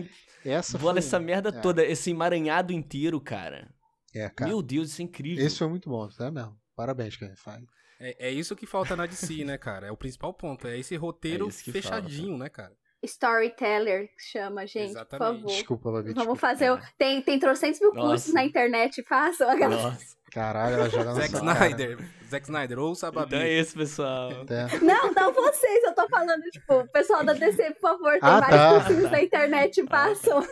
[0.45, 1.53] Essa bola foi, essa merda é.
[1.53, 3.73] toda, esse emaranhado inteiro, cara?
[4.15, 4.51] É, cara.
[4.51, 5.47] Meu Deus, isso é incrível.
[5.47, 6.55] Esse foi muito bom, tá mesmo?
[6.77, 7.67] Parabéns, Kevin Feige.
[8.01, 9.87] É, é isso que falta na DC, né, cara?
[9.87, 10.67] É o principal ponto.
[10.67, 12.73] É esse roteiro É fechadinho, né, cara?
[13.07, 15.19] storyteller chama, gente, Exatamente.
[15.19, 15.47] por favor.
[15.47, 16.03] Desculpa, Babi.
[16.15, 16.41] Vamos desculpa.
[16.41, 16.71] fazer.
[16.73, 18.09] o- Tem, tem trocentos mil Nossa.
[18.09, 19.83] cursos na internet, façam a galera.
[19.83, 20.17] Nossa.
[20.33, 21.45] Caralho, ela joga Zack cara.
[21.53, 21.99] Snyder.
[22.31, 23.27] Zack Snyder, ouça a Babi.
[23.37, 24.31] Então é isso, pessoal.
[24.33, 24.79] É.
[24.81, 28.41] Não, não vocês, eu tô falando, tipo, o pessoal da DC, por favor, tem Ah,
[28.41, 28.71] vários tá.
[28.85, 30.43] cursinhos na internet, façam.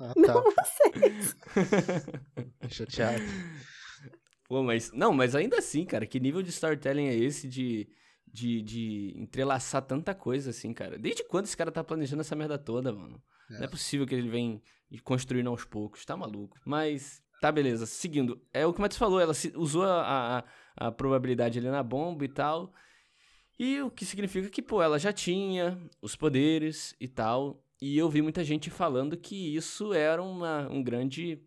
[0.00, 0.40] Ah, Não tá.
[0.40, 1.36] vocês.
[2.68, 3.22] Chateado.
[4.52, 4.92] Pô, mas.
[4.92, 7.88] Não, mas ainda assim, cara, que nível de storytelling é esse de,
[8.30, 10.98] de, de entrelaçar tanta coisa assim, cara?
[10.98, 13.18] Desde quando esse cara tá planejando essa merda toda, mano?
[13.48, 14.62] Não é possível que ele vem
[15.04, 16.58] construindo aos poucos, tá maluco.
[16.66, 17.86] Mas, tá, beleza.
[17.86, 20.44] Seguindo, é o que o Matheus falou, ela se- usou a,
[20.76, 22.74] a, a probabilidade ali na bomba e tal.
[23.58, 27.64] E o que significa que, pô, ela já tinha os poderes e tal.
[27.80, 31.42] E eu vi muita gente falando que isso era uma, um grande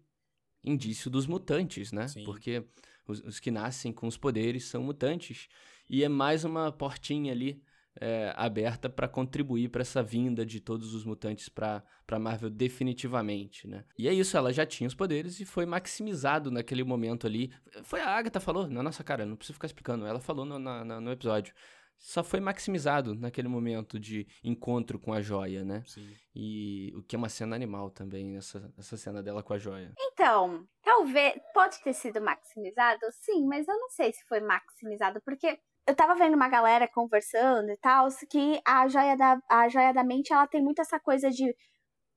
[0.63, 2.07] indício dos mutantes, né?
[2.07, 2.23] Sim.
[2.23, 2.65] Porque
[3.11, 5.47] os, os que nascem com os poderes são mutantes.
[5.89, 7.61] E é mais uma portinha ali
[7.99, 11.83] é, aberta para contribuir para essa vinda de todos os mutantes para
[12.19, 13.85] Marvel definitivamente, né?
[13.97, 17.51] E é isso, ela já tinha os poderes e foi maximizado naquele momento ali.
[17.83, 20.05] Foi a Agatha falou na nossa cara, não preciso ficar explicando.
[20.05, 21.53] Ela falou no, na- no episódio.
[21.97, 25.83] Só foi maximizado naquele momento de encontro com a joia, né?
[25.87, 26.15] Sim.
[26.35, 29.93] E o que é uma cena animal também, essa, essa cena dela com a joia.
[29.99, 31.35] Então, talvez.
[31.53, 32.99] Pode ter sido maximizado?
[33.11, 37.69] Sim, mas eu não sei se foi maximizado, porque eu tava vendo uma galera conversando
[37.71, 41.29] e tal, que a joia da, a joia da mente ela tem muito essa coisa
[41.29, 41.55] de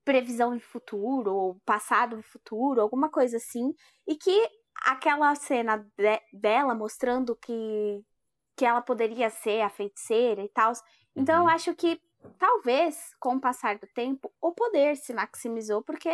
[0.03, 3.73] previsão de futuro, ou passado e futuro, alguma coisa assim,
[4.07, 4.49] e que
[4.85, 8.01] aquela cena de- dela mostrando que,
[8.59, 10.73] que ela poderia ser a feiticeira e tal.
[11.15, 11.43] Então Uhum.
[11.43, 12.01] eu acho que
[12.37, 16.09] talvez, com o passar do tempo, o poder se maximizou, porque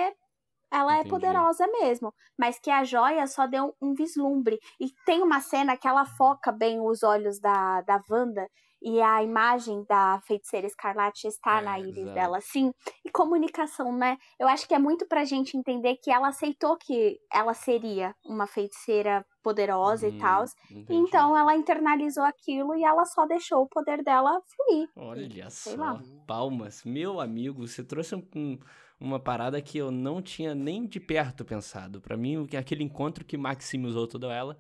[0.71, 0.99] ela Entendi.
[0.99, 2.13] é poderosa mesmo.
[2.37, 4.59] Mas que a joia só deu um vislumbre.
[4.79, 8.47] E tem uma cena que ela foca bem os olhos da, da Wanda.
[8.81, 12.13] E a imagem da feiticeira escarlate está É, na íris exato.
[12.13, 12.71] dela, assim.
[13.03, 14.17] E comunicação, né?
[14.39, 18.45] Eu acho que é muito pra gente entender que ela aceitou que ela seria uma
[18.47, 20.43] feiticeira poderosa e Hum, tal.
[20.89, 24.87] Então ela internalizou aquilo e ela só deixou o poder dela fluir.
[24.95, 25.99] Olha sei só, lá.
[26.25, 26.83] palmas.
[26.83, 28.59] Meu amigo, você trouxe um- um-
[28.99, 31.99] uma parada que eu não tinha nem de perto pensado.
[32.01, 34.57] Pra mim, aquele encontro que maximizou toda ela.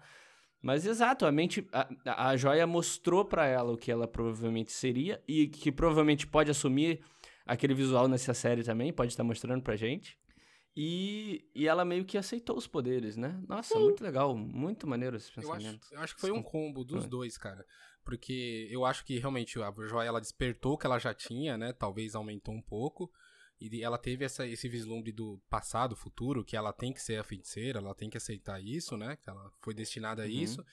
[0.65, 5.21] Mas exato, a mente, a, a- joia mostrou pra ela o que ela provavelmente seria
[5.27, 7.01] e que provavelmente pode assumir
[7.45, 10.17] aquele visual nessa série também, pode estar mostrando pra gente.
[10.75, 13.39] E, e ela meio que aceitou os poderes, né?
[13.47, 15.87] Nossa, muito legal, muito maneiro esse Eu acho, pensamento.
[15.91, 17.07] eu acho que foi um combo dos Ah.
[17.07, 17.63] dois, cara.
[18.03, 21.73] Porque eu acho que realmente a joia ela despertou o que ela já tinha, né?
[21.73, 23.11] Talvez aumentou um pouco.
[23.59, 27.23] E ela teve essa, esse vislumbre do passado, futuro, que ela tem que ser a
[27.23, 29.15] feiticeira, ela tem que aceitar isso, né?
[29.17, 30.31] Que ela foi destinada a Uhum.
[30.31, 30.65] isso.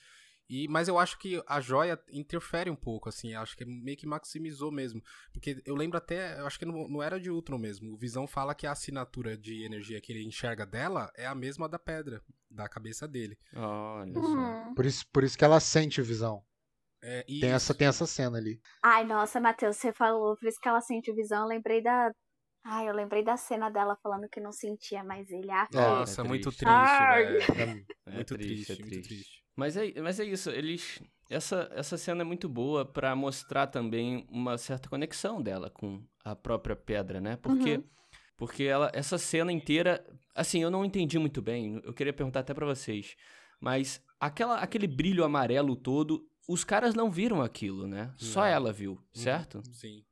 [0.49, 4.05] E, mas eu acho que a joia interfere um pouco, assim, acho que meio que
[4.05, 5.01] maximizou mesmo.
[5.31, 7.93] Porque eu lembro até, eu acho que não, não era de Ultron mesmo.
[7.93, 11.69] O Visão fala que a assinatura de energia que ele enxerga dela é a mesma
[11.69, 13.37] da pedra, da cabeça dele.
[13.55, 14.19] Olha só.
[14.19, 14.75] Uhum.
[14.75, 16.43] Por isso, por isso que ela sente visão.
[17.01, 18.61] É, e Tem essa, tem essa cena ali.
[18.83, 22.11] Ai, nossa, Matheus, você falou, por isso que ela sente visão, eu lembrei da.
[22.63, 25.51] Ai, eu lembrei da cena dela falando que não sentia mais ele.
[25.51, 26.65] Ah, É, Nossa, é muito triste.
[26.65, 27.37] velho.
[27.37, 29.43] É, É Muito triste, é muito triste.
[29.55, 31.01] Mas é, mas é isso, eles.
[31.29, 36.35] Essa, essa cena é muito boa pra mostrar também uma certa conexão dela com a
[36.35, 37.35] própria pedra, né?
[37.37, 37.83] Porque, Uhum.
[38.37, 40.05] porque ela, essa cena inteira.
[40.35, 43.15] Assim, eu não entendi muito bem, eu queria perguntar até pra vocês.
[43.59, 48.13] Mas aquela, aquele brilho amarelo todo, os caras não viram aquilo, né?
[48.17, 48.47] Só Não.
[48.47, 49.61] ela viu, certo?
[49.71, 50.03] Sim.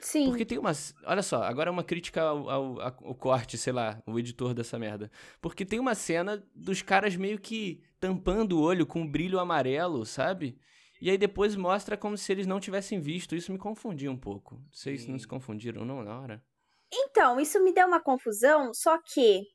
[0.00, 0.26] Sim.
[0.26, 0.94] Porque tem umas.
[1.04, 4.78] Olha só, agora é uma crítica ao, ao, ao corte, sei lá, o editor dessa
[4.78, 5.10] merda.
[5.40, 10.06] Porque tem uma cena dos caras meio que tampando o olho com um brilho amarelo,
[10.06, 10.58] sabe?
[11.00, 13.34] E aí depois mostra como se eles não tivessem visto.
[13.34, 14.60] Isso me confundiu um pouco.
[14.70, 16.44] Vocês não se confundiram, não, na hora?
[16.92, 19.46] Então, isso me deu uma confusão, só que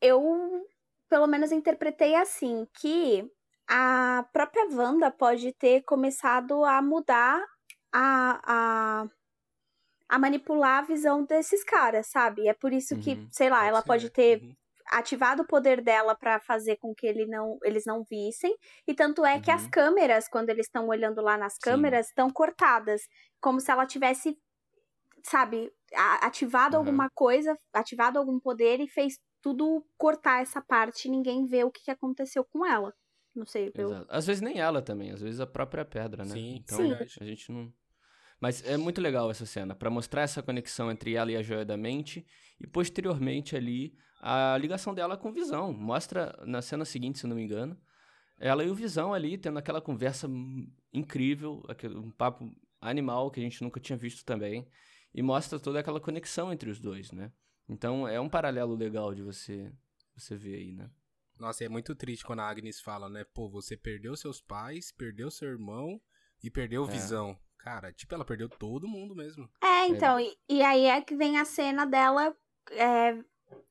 [0.00, 0.22] eu,
[1.08, 3.28] pelo menos, interpretei assim, que
[3.68, 7.44] a própria Wanda pode ter começado a mudar
[7.92, 9.08] a, a,
[10.08, 12.48] a manipular a visão desses caras, sabe?
[12.48, 13.28] É por isso que, Uhum.
[13.30, 13.86] sei lá, Pode ela ser.
[13.86, 14.56] pode ter Uhum.
[14.90, 18.56] ativado o poder dela pra fazer com que ele não, eles não vissem.
[18.86, 19.70] E tanto é que as Uhum.
[19.70, 23.02] câmeras, quando eles estão olhando lá nas câmeras, estão cortadas,
[23.40, 24.38] como se ela tivesse,
[25.24, 25.70] sabe,
[26.22, 26.80] ativado Uhum.
[26.80, 31.70] alguma coisa, ativado algum poder e fez tudo cortar essa parte e ninguém vê o
[31.70, 32.92] que que aconteceu com ela.
[33.34, 33.90] Não sei, eu...
[33.90, 34.06] Exato.
[34.10, 36.34] Às vezes nem ela também, às vezes a própria pedra, né?
[36.34, 36.92] Sim, então Sim.
[37.20, 37.72] a gente não.
[38.40, 41.64] Mas é muito legal essa cena, pra mostrar essa conexão entre ela e a joia
[41.64, 42.24] da mente
[42.60, 45.72] e posteriormente ali a ligação dela com o Visão.
[45.72, 47.76] Mostra na cena seguinte, se não me engano,
[48.38, 50.28] ela e o Visão ali tendo aquela conversa
[50.92, 54.68] incrível, aquele, um papo animal que a gente nunca tinha visto também.
[55.14, 57.32] e mostra toda aquela conexão entre os dois, né?
[57.68, 59.72] Então é um paralelo legal de você
[60.16, 60.90] você ver aí, né?
[61.38, 63.24] Nossa, é muito triste quando a Agnes fala, né?
[63.24, 66.00] Pô, você perdeu seus pais, perdeu seu irmão
[66.42, 66.88] e perdeu É.
[66.90, 67.38] visão.
[67.68, 69.46] Cara, tipo, ela perdeu todo mundo mesmo.
[69.62, 72.34] É, então, e, e aí é que vem a cena dela.
[72.72, 73.18] é,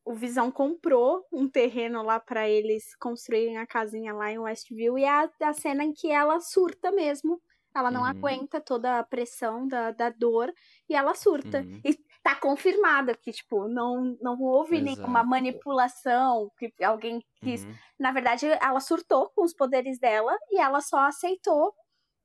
[0.05, 5.03] o Visão comprou um terreno lá pra eles construírem a casinha lá em Westview, e
[5.03, 7.41] é a, a cena em que ela surta mesmo.
[7.75, 8.05] Ela não Uhum.
[8.05, 10.51] aguenta toda a pressão da, da dor
[10.89, 11.67] e ela surta.
[11.67, 11.83] Uhum.
[11.85, 15.23] E tá confirmada que, tipo, não, não houve nenhuma Exato.
[15.23, 17.79] manipulação, que alguém quis Uhum.
[17.99, 21.73] na verdade, ela surtou com os poderes dela e ela só aceitou.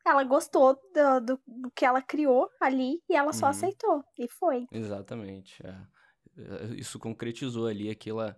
[0.04, 3.50] Ela gostou do, do, do que ela criou ali e ela só Uhum.
[3.50, 4.04] aceitou.
[4.18, 4.66] E foi.
[4.72, 5.64] Exatamente.
[5.64, 5.74] é.
[6.38, 8.36] É, Isso concretizou ali aquela.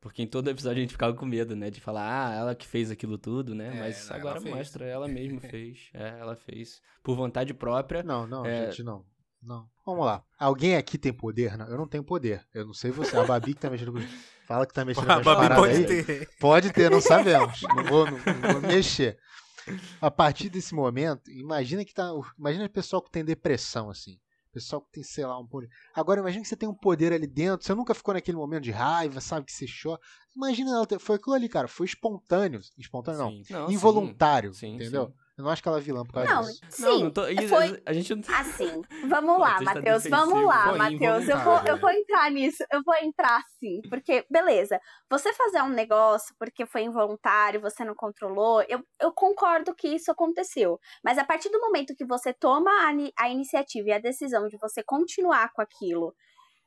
[0.00, 1.70] Porque em todo episódio a gente ficava com medo, né?
[1.70, 3.68] De falar, ah, ela que fez aquilo tudo, né?
[3.76, 4.54] É, Mas não, ela agora fez.
[4.54, 5.90] mostra, ela mesma fez.
[5.94, 6.80] É, ela fez.
[7.02, 8.02] Por vontade própria.
[8.02, 8.66] Não, não, É.
[8.66, 9.04] gente, não.
[9.42, 9.68] Não.
[9.84, 10.22] Vamos lá.
[10.38, 11.56] Alguém aqui tem poder?
[11.58, 12.44] Não, eu não tenho poder.
[12.54, 13.16] Eu não sei você.
[13.16, 13.98] A Babi que tá mexendo com.
[14.46, 16.04] Fala que tá mexendo com A Babi paradas pode aí.
[16.04, 16.28] ter.
[16.38, 17.60] Pode ter, não sabemos.
[17.62, 19.18] Não vou, não, não vou mexer.
[20.00, 22.10] A partir desse momento, imagina que tá.
[22.38, 24.18] Imagina o pessoal que tem depressão, assim.
[24.52, 25.70] Pessoal que tem, sei lá, um poder.
[25.94, 27.64] Agora, imagina que você tem um poder ali dentro.
[27.64, 29.46] Você nunca ficou naquele momento de raiva, sabe?
[29.46, 30.00] Que você chora.
[30.36, 30.84] Imagina.
[30.98, 31.66] Foi aquilo ali, cara.
[31.66, 32.60] Foi espontâneo.
[32.76, 33.30] Espontâneo não.
[33.30, 33.44] Sim.
[33.48, 33.74] Não, sim.
[33.74, 34.52] Involuntário.
[34.52, 35.06] Sim, entendeu?
[35.06, 35.21] sim.
[35.36, 36.60] Eu não acho que ela é vilã por causa Não, disso.
[36.68, 36.82] sim.
[36.82, 37.26] Não, não tô.
[37.26, 38.22] e- foi- A gente não.
[38.36, 40.04] Assim, vamos lá, Matheus.
[40.04, 41.26] Vamos lá, Matheus.
[41.28, 42.62] Eu vou, eu vou entrar nisso.
[42.70, 43.80] Eu vou entrar sim.
[43.88, 44.78] Porque, beleza,
[45.10, 50.10] você fazer um negócio porque foi involuntário, você não controlou, eu, eu concordo que isso
[50.12, 50.78] aconteceu.
[51.02, 54.58] Mas a partir do momento que você toma a, a iniciativa e a decisão de
[54.58, 56.14] você continuar com aquilo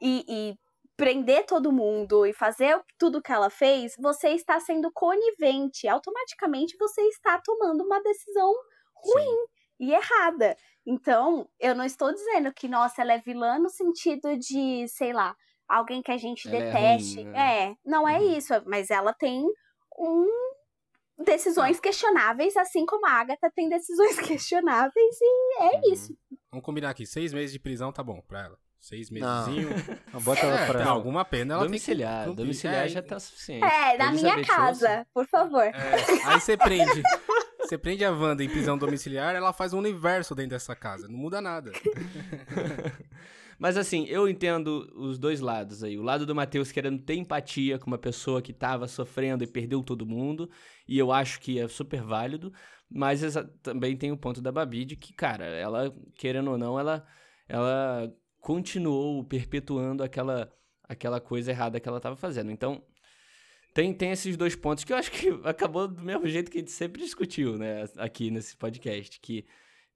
[0.01, 0.55] e, e
[0.97, 5.87] prender todo mundo e fazer tudo que ela fez, você está sendo conivente.
[5.87, 8.53] Automaticamente você está tomando uma decisão
[8.95, 9.45] ruim
[9.79, 10.55] e errada.
[10.85, 15.35] Então, eu não estou dizendo que, nossa, ela é vilã no sentido de, sei lá,
[15.67, 17.21] alguém que a gente Ela é deteste.
[17.21, 17.63] ruim, né?
[17.71, 18.37] É, não é Uhum.
[18.37, 19.45] isso, mas ela tem
[19.97, 20.27] um
[21.17, 25.93] decisões questionáveis, assim como a Agatha tem decisões questionáveis e é Uhum.
[25.93, 26.17] isso.
[26.51, 27.05] Vamos combinar aqui.
[27.05, 28.64] Seis meses de prisão tá bom pra ela.
[28.85, 29.47] Seis Não.
[29.47, 29.69] mesezinho.
[30.13, 30.77] Não, bota ela pra.
[30.77, 32.25] tem alguma pena ela Domiciliar.
[32.25, 32.37] tem que.
[32.37, 33.65] Domiciliar É, já tá suficiente.
[33.65, 35.63] É, na minha casa, por favor.
[35.63, 35.73] É,
[36.23, 37.01] aí você prende.
[37.65, 41.07] Você prende a Wanda em prisão domiciliar, ela faz um universo dentro dessa casa.
[41.07, 41.71] Não muda nada.
[43.57, 45.97] Mas assim, eu entendo os dois lados aí.
[45.97, 49.81] O lado do Matheus querendo ter empatia com uma pessoa que tava sofrendo e perdeu
[49.81, 50.47] todo mundo.
[50.87, 52.53] E eu acho que é super válido.
[52.87, 53.23] Mas
[53.63, 57.03] também tem o ponto da Babi de que, cara, ela, querendo ou não, ela,
[57.49, 58.13] ela
[58.45, 62.51] continuou perpetuando aquela, aquela coisa errada que ela tava fazendo.
[62.51, 62.85] Então,
[63.73, 66.61] tem, tem esses dois pontos que eu acho que acabou do mesmo jeito que a
[66.61, 69.47] gente sempre discutiu, né, aqui nesse podcast, que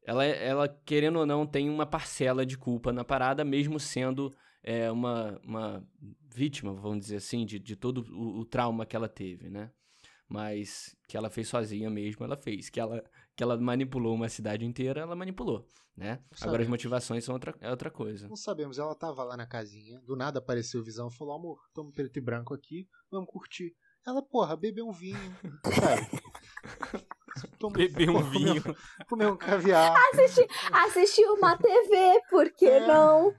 [0.03, 4.33] ela, ela querendo ou não, tem uma parcela de culpa na parada, mesmo sendo
[4.63, 5.87] é, uma, uma
[6.33, 9.69] vítima, vamos dizer assim, de, de todo o, o trauma que ela teve, né?
[10.27, 12.67] Mas que ela fez sozinha mesmo, ela fez.
[12.67, 13.03] Que ela,
[13.39, 15.65] que ela manipulou uma cidade inteira, ela manipulou,
[15.95, 16.11] né?
[16.11, 16.67] Agora as Sabemos.
[16.67, 18.27] motivações são outra, é outra coisa.
[18.27, 21.57] Não sabemos, ela tava lá na casinha, do nada apareceu o Visão e falou, amor,
[21.73, 23.73] toma preto e branco aqui, vamos curtir.
[24.05, 25.33] Ela, porra, bebeu um vinho,
[25.73, 26.09] sabe?
[27.73, 28.61] Beber um vinho.
[29.07, 29.95] Comeu um caviar.
[30.09, 32.85] Assisti, assisti uma TV, por que É.
[32.87, 33.33] não?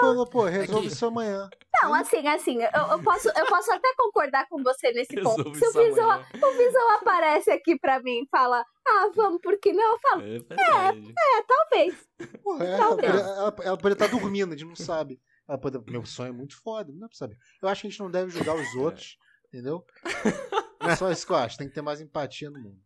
[0.00, 1.50] Falou, pô, resolve que- isso amanhã.
[1.82, 5.50] Não, assim, assim, eu, eu posso, eu posso até concordar com você nesse ponto.
[5.50, 9.58] Resolve Se o Visão, o Visão aparece aqui pra mim e fala, ah, vamos, por
[9.58, 9.92] que não?
[9.94, 11.14] Eu falo, É verdade.
[11.46, 12.08] talvez.
[12.42, 13.10] Porra, ela, Talvez.
[13.12, 15.20] poderia- ela, ela poderia estar dormindo, a gente não sabe.
[15.48, 17.36] Ela pode, meu sonho é muito foda, não dá pra saber.
[17.62, 19.18] Eu acho que a gente não deve julgar os outros,
[19.48, 19.84] entendeu?
[20.80, 22.80] É só isso que eu acho, tem que ter mais empatia no mundo.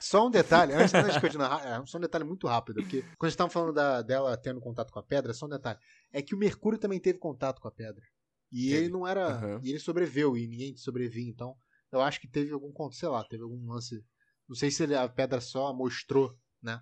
[0.00, 3.28] Só um detalhe, antes de continuar, é só um detalhe muito rápido, porque quando a
[3.28, 5.78] gente tava falando da- dela tendo contato com a pedra, só um detalhe.
[6.12, 8.02] É que o Mercúrio também teve contato com a pedra.
[8.52, 8.76] E Teve.
[8.84, 9.26] ele não era.
[9.28, 9.60] Aham.
[9.62, 11.54] E ele sobreviveu, e ninguém sobrevivia, então.
[11.90, 14.02] Eu acho que teve algum conto, sei lá, teve algum lance.
[14.48, 16.80] Não sei se a pedra só mostrou, né?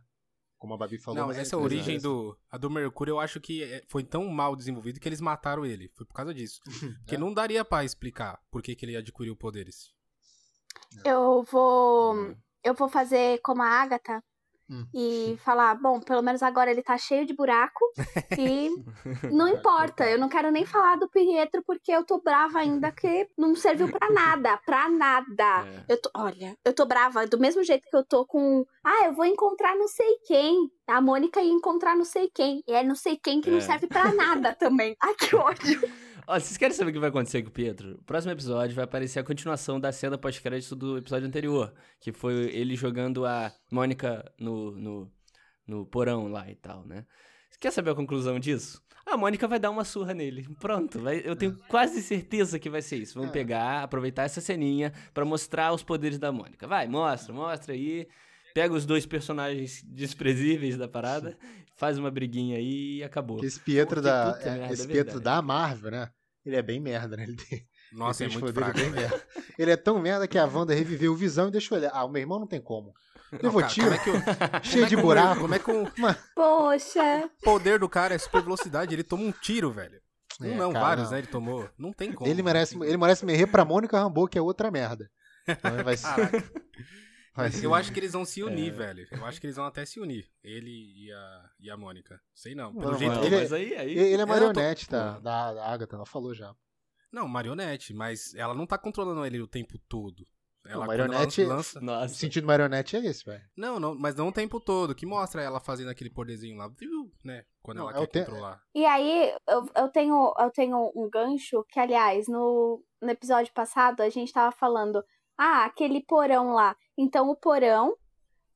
[0.59, 1.21] Como a Babi falou.
[1.21, 4.27] Não, mas essa ele- origem do, a do Mercúrio eu acho que é- foi tão
[4.29, 5.91] mal desenvolvido que eles mataram ele.
[5.95, 6.61] Foi por causa disso.
[7.05, 7.19] Porque É.
[7.19, 9.93] não daria pra explicar por que, que ele adquiriu poderes.
[11.05, 12.37] Eu vou, Hum.
[12.65, 14.23] eu vou fazer como a Agatha
[14.69, 14.85] Hum.
[14.93, 17.81] e falar, bom, pelo menos agora ele tá cheio de buraco
[18.39, 18.71] e
[19.33, 23.29] não importa, eu não quero nem falar do Pietro porque eu tô brava ainda que
[23.39, 25.67] não serviu pra nada, pra nada.
[25.89, 25.93] É.
[25.93, 29.13] Eu tô, olha, eu tô brava do mesmo jeito que eu tô com, ah, eu
[29.13, 30.71] vou encontrar não sei quem.
[30.87, 32.63] A Mônica ia encontrar não sei quem.
[32.67, 33.61] E é não sei quem que não É.
[33.61, 34.97] serve pra nada também.
[35.03, 35.81] Ai, que ódio.
[36.27, 37.95] Ó, vocês querem saber o que vai acontecer com o Pietro?
[38.01, 42.35] O próximo episódio vai aparecer a continuação da cena pós-crédito do episódio anterior, que foi
[42.53, 45.13] ele jogando a Mônica no, no,
[45.67, 47.05] no porão lá e tal, né?
[47.61, 48.83] Quer saber a conclusão disso?
[49.07, 50.49] A Mônica vai dar uma surra nele.
[50.61, 53.15] Pronto, vai, eu tenho quase certeza que vai ser isso.
[53.15, 53.33] Vamos É.
[53.33, 56.67] pegar, aproveitar essa ceninha pra mostrar os poderes da Mônica.
[56.67, 58.09] Vai, mostra, mostra aí.
[58.53, 61.39] Pega os dois personagens desprezíveis da parada,
[61.77, 63.43] faz uma briguinha aí e acabou.
[63.45, 64.39] Esse Pietro da.
[64.41, 66.11] é, merda, esse é Pietro da Marvel, né?
[66.45, 67.25] Ele é bem merda, né?
[67.25, 68.79] Ele tem, Nossa, é ele tem muito fraco.
[68.79, 69.23] bem merda.
[69.59, 71.89] Ele é tão merda que a Wanda reviveu o visão e deixou ele.
[71.93, 72.93] Ah, o meu irmão não tem como.
[73.33, 75.41] Não, Levou cara, tiro, como é que o- como cheio é de o- buraco.
[75.41, 75.91] Como é que o
[76.37, 77.29] Poxa.
[77.43, 78.95] poder do cara é super velocidade?
[78.95, 80.01] Ele toma um tiro, velho.
[80.41, 81.13] Um É, não, cara, vários, não.
[81.13, 81.19] né?
[81.19, 81.69] Ele tomou.
[81.77, 82.31] Não tem como.
[82.31, 85.11] Ele merece, ele merece morrer pra Mônica Rambeau, que é outra merda.
[85.49, 86.09] Então ele vai ser.
[87.63, 88.77] Eu acho que eles vão se unir, É.
[88.77, 89.09] velho.
[89.11, 90.27] Eu acho que eles vão até se unir.
[90.43, 90.71] Ele
[91.07, 92.21] e a, e a Mônica.
[92.35, 92.73] Sei não.
[92.75, 93.91] Pelo Não, jeito ele- mas aí, aí...
[93.99, 96.55] Ele é Eu tô- marionete da, da, Agatha, ela falou já.
[97.13, 100.25] Não, marionete, mas ela não tá controlando ele o tempo todo.
[100.69, 101.79] Ela, Não, quando ela marionete- lança...
[101.79, 102.15] O Nossa.
[102.15, 103.43] sentido marionete é esse, velho.
[103.57, 104.97] Não, não, mas não o tempo todo.
[104.97, 107.45] Que mostra ela fazendo aquele poderzinho lá, viu, né?
[107.63, 108.61] Quando Não, ela é o quer te- controlar.
[108.75, 114.01] E aí, eu, eu, tenho, eu tenho um gancho que, aliás, no, no episódio passado
[114.01, 115.05] a gente tava falando,
[115.39, 116.77] ah, aquele porão lá.
[116.97, 117.97] Então o porão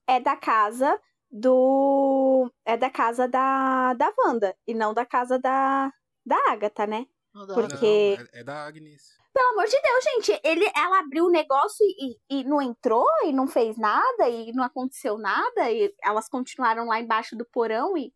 [0.07, 0.99] é da casa
[1.31, 2.51] do.
[2.65, 5.93] É da casa da, da Wanda e não da casa da,
[6.25, 7.07] da Agatha, né?
[7.35, 9.19] Não Porque- Não, é, é da Agnes.
[9.33, 13.33] Pelo amor de Deus, gente, ele, ela abriu o negócio e, e não entrou e
[13.33, 18.13] não fez nada e não aconteceu nada e elas continuaram lá embaixo do porão e,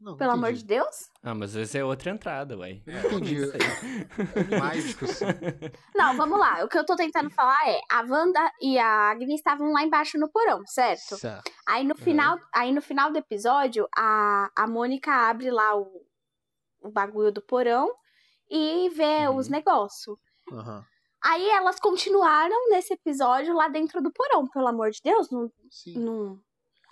[0.00, 0.60] Não, não pelo amor entendi.
[0.62, 1.10] de Deus.
[1.22, 2.80] Ah, mas essa é outra entrada, ué.
[2.86, 3.34] É, Não entendi.
[3.36, 4.58] Isso aí.
[4.58, 5.28] mais discussão.
[5.94, 6.64] Não, vamos lá.
[6.64, 10.18] O que eu tô tentando falar é, a Wanda e a Agnes estavam lá embaixo
[10.18, 11.16] no porão, certo?
[11.18, 11.50] Certo.
[11.68, 15.86] Aí no final, aí no final do episódio, a, a Mônica abre lá o,
[16.82, 17.92] o bagulho do porão
[18.50, 19.36] e vê Uhum.
[19.36, 20.16] os negócios.
[20.52, 20.84] Aham.
[21.22, 25.30] Aí elas continuaram nesse episódio lá dentro do porão, pelo amor de Deus.
[25.30, 25.98] Não, Sim.
[25.98, 26.40] não,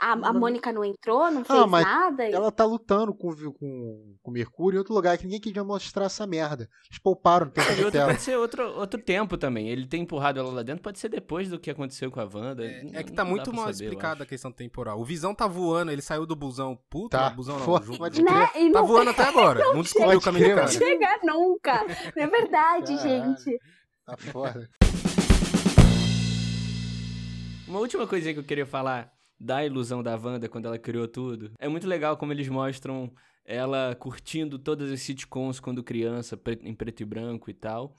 [0.01, 2.25] a, a Não- Mônica não entrou, não fez Ah, mas nada.
[2.29, 6.27] Ela tá lutando com, com, com Mercúrio em outro lugar que ninguém queria mostrar essa
[6.27, 6.69] merda.
[6.89, 9.69] Eles pouparam o tempo de outro pode ser outro, outro tempo também.
[9.69, 12.65] Ele tem empurrado ela lá dentro, pode ser depois do que aconteceu com a Wanda.
[12.65, 15.01] É, Não- é que não tá muito mal saber, explicada a questão temporal.
[15.01, 16.79] O Visão tá voando, ele saiu do busão.
[16.89, 17.31] Puta, Tá.
[17.31, 17.83] busão não.
[17.83, 18.47] Ju- pode né?
[18.47, 19.61] Tá não voando até agora.
[19.75, 20.79] Não descobriu o caminho casa.
[20.79, 21.85] chega nunca.
[22.17, 23.37] Não é verdade, Caralho.
[23.37, 23.59] gente.
[24.07, 24.69] Tá foda.
[27.67, 31.53] Uma última coisinha que eu queria falar da ilusão da Wanda quando ela criou tudo.
[31.59, 33.13] É muito legal como eles mostram
[33.45, 37.97] ela curtindo todas as sitcoms quando criança, em preto e branco e tal.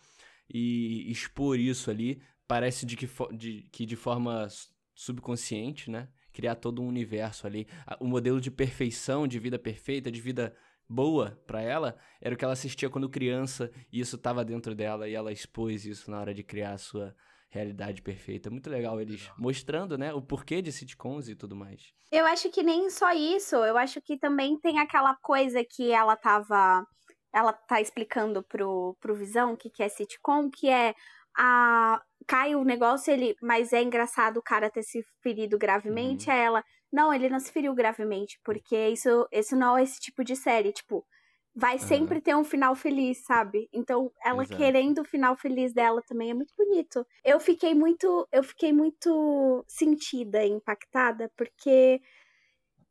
[0.47, 2.21] E expor isso ali.
[2.47, 4.47] Parece de que, de, que de forma
[4.93, 6.07] subconsciente, né?
[6.31, 7.67] Criar todo um universo ali.
[7.99, 10.55] O modelo de perfeição, de vida perfeita, de vida
[10.87, 13.71] boa pra ela, era o que ela assistia quando criança.
[13.91, 15.07] E isso tava dentro dela.
[15.07, 17.15] E ela expôs isso na hora de criar a sua
[17.50, 18.50] realidade perfeita.
[18.50, 19.36] Muito legal eles Legal.
[19.38, 21.91] mostrando, né, o porquê de sitcoms e tudo mais.
[22.12, 26.16] Eu acho que nem só isso, eu acho que também tem aquela coisa que ela
[26.16, 26.86] tava.
[27.34, 30.93] Ela tá explicando pro, pro Visão o que, que é sitcom, que é
[31.38, 32.02] a.
[32.28, 33.36] Cai o negócio, ele.
[33.41, 36.30] Mas é engraçado o cara ter se ferido gravemente.
[36.30, 36.64] Aí ela.
[36.91, 40.74] Não, ele não se feriu gravemente, porque isso, isso não é esse tipo de série.
[40.74, 41.06] Tipo,
[41.60, 43.68] vai sempre ter um final feliz, sabe?
[43.74, 44.57] Então, ela Exato.
[44.57, 47.05] querendo o final feliz dela também é muito bonito.
[47.24, 52.01] Eu fiquei muito, eu fiquei muito sentida, impactada, porque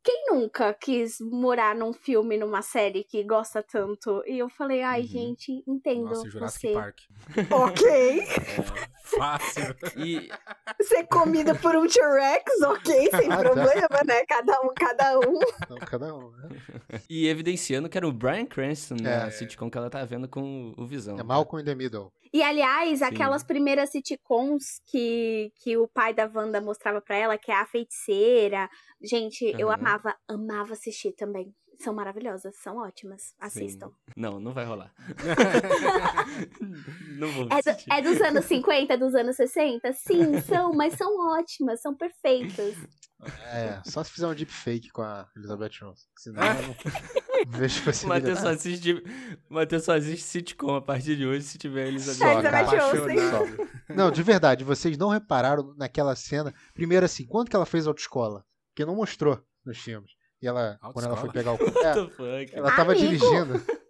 [0.03, 4.23] quem nunca quis morar num filme, numa série que gosta tanto?
[4.25, 5.07] E eu falei, ai, Uhum.
[5.07, 6.73] gente, entendo Nossa, Jurassic você.
[6.73, 6.97] Park.
[7.51, 8.21] Ok.
[9.03, 9.75] Fácil.
[9.97, 10.29] E
[10.81, 13.41] Ser comida por um T-Rex, ok, sem Ah, tá.
[13.41, 14.25] problema, né?
[14.27, 15.39] Cada um, cada um.
[15.85, 16.49] Cada um, né?
[17.09, 19.31] E evidenciando que era o Brian Cranston na É.
[19.31, 21.17] sitcom que ela tá vendo com o Visão.
[21.19, 22.11] É Malcolm in the Middle.
[22.31, 23.05] E aliás, Sim.
[23.05, 27.65] aquelas primeiras sitcoms que, que o pai da Wanda mostrava pra ela, que é a
[27.65, 28.69] feiticeira.
[29.01, 29.79] Gente, eu Aham.
[29.79, 31.53] amava, amava assistir também.
[31.79, 33.33] São maravilhosas, são ótimas.
[33.39, 33.91] Assistam.
[34.15, 34.93] Não, não vai rolar.
[37.17, 37.91] não vou É, do- assistir.
[37.93, 39.93] é dos anos 50, dos anos 60?
[39.93, 42.75] Sim, são, mas são ótimas, são perfeitas.
[43.51, 46.07] É, só se fizer um deepfake com a Elizabeth Olsen.
[46.17, 46.75] Senão eu não
[47.49, 48.05] vejo O possibilidade.
[48.05, 49.03] Matheus só assiste,
[49.49, 52.17] Matheus só assiste sitcom a partir de hoje se tiver Elizabeth.
[52.17, 53.29] Só, Elizabeth.
[53.29, 53.93] Só.
[53.93, 56.53] Não, de verdade, vocês não repararam naquela cena.
[56.73, 58.45] Primeiro assim, quando que ela fez autoescola?
[58.69, 60.11] Porque não mostrou nos filmes.
[60.41, 61.79] E ela, quando ela foi pegar o corpo.
[62.23, 63.05] É, ela tava Amigo!
[63.07, 63.61] dirigindo.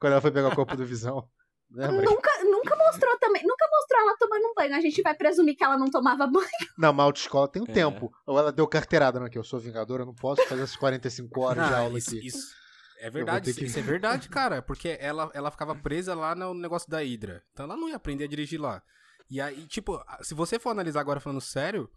[0.00, 1.28] Quando ela foi pegar o corpo do Visão.
[1.70, 2.02] Lembra?
[2.02, 3.42] Nunca, nunca mostrou também,
[3.74, 4.74] mostrou ela tomando um banho.
[4.76, 6.46] A gente vai presumir que ela não tomava banho.
[6.78, 7.72] Não, mas a autoescola tem um É.
[7.72, 8.12] tempo.
[8.26, 11.40] Ou ela deu carteirada, não, que eu sou vingadora, eu não posso fazer essas 45
[11.40, 12.26] horas de Não, aula isso, aqui.
[12.26, 12.54] isso
[13.00, 16.54] é verdade, isso, que- isso é verdade, cara, porque ela, ela ficava presa lá no
[16.54, 17.42] negócio da Hydra.
[17.52, 18.82] Então ela não ia aprender a dirigir lá.
[19.30, 21.88] E aí, tipo, se você for analisar agora falando sério,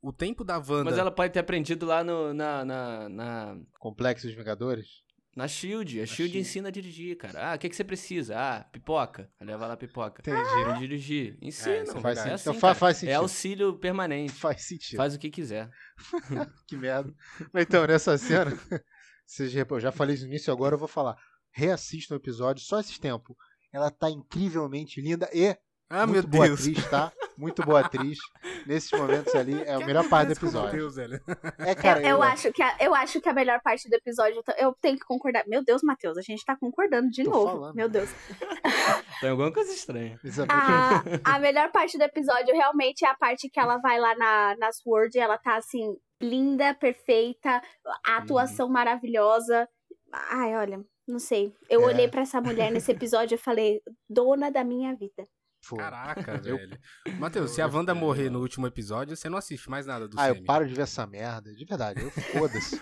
[0.00, 0.84] o tempo da Wanda.
[0.84, 4.86] Mas ela pode ter aprendido lá no, na, na, na- Complexo dos Vingadores?
[5.34, 6.00] Na Shield.
[6.00, 7.52] A Shield ensina a dirigir, cara.
[7.52, 8.36] Ah, o que, que você precisa?
[8.38, 9.30] Ah, pipoca.
[9.40, 10.20] Leva lá pipoca.
[10.20, 10.64] Entendi.
[10.64, 11.38] Pra dirigir.
[11.40, 11.82] Ensina.
[11.82, 12.34] isso é Faz é sentido.
[12.34, 13.16] assim, Então faz É sentido.
[13.16, 14.32] auxílio permanente.
[14.32, 14.98] Faz sentido.
[14.98, 15.70] Faz o que quiser.
[16.68, 17.14] Que merda.
[17.52, 18.50] Mas Então, nessa cena,
[19.70, 21.16] eu já falei isso no início, agora eu vou falar.
[21.50, 23.34] Reassistam o episódio, só esses tempos.
[23.72, 25.56] Ela tá incrivelmente linda e
[25.94, 26.60] Ah, muito meu boa Deus.
[26.60, 27.12] atriz, tá?
[27.36, 28.18] Muito boa atriz.
[28.66, 30.64] Nesses momentos ali, é a Que melhor parte do episódio.
[30.66, 31.20] Matheus, velho?
[31.58, 34.42] É, cara, eu, eu acho que a, eu acho que a melhor parte do episódio.
[34.56, 35.44] Eu tenho que concordar.
[35.46, 37.46] Meu Deus, Matheus, a gente tá concordando de Tô novo.
[37.46, 37.74] falando.
[37.74, 38.08] Meu Deus.
[39.20, 40.18] Tem alguma coisa estranha.
[40.48, 44.56] A, a melhor parte do episódio realmente é a parte que ela vai lá na,
[44.58, 47.62] na Sword e ela tá assim, linda, perfeita,
[48.06, 49.68] a atuação maravilhosa.
[50.12, 51.52] Ai, olha, não sei.
[51.68, 51.84] Eu É.
[51.86, 55.26] olhei pra essa mulher nesse episódio e falei, dona da minha vida.
[55.68, 55.76] Pô.
[55.76, 56.78] Caraca, Eu- velho.
[57.18, 60.28] Matheus, se a Wanda morrer no último episódio, você não assiste mais nada do Ah,
[60.28, 61.54] eu paro de ver essa merda.
[61.54, 62.80] De verdade, eu foda-se.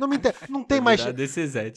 [0.00, 0.34] Não, me inter...
[0.48, 1.00] não tem mais.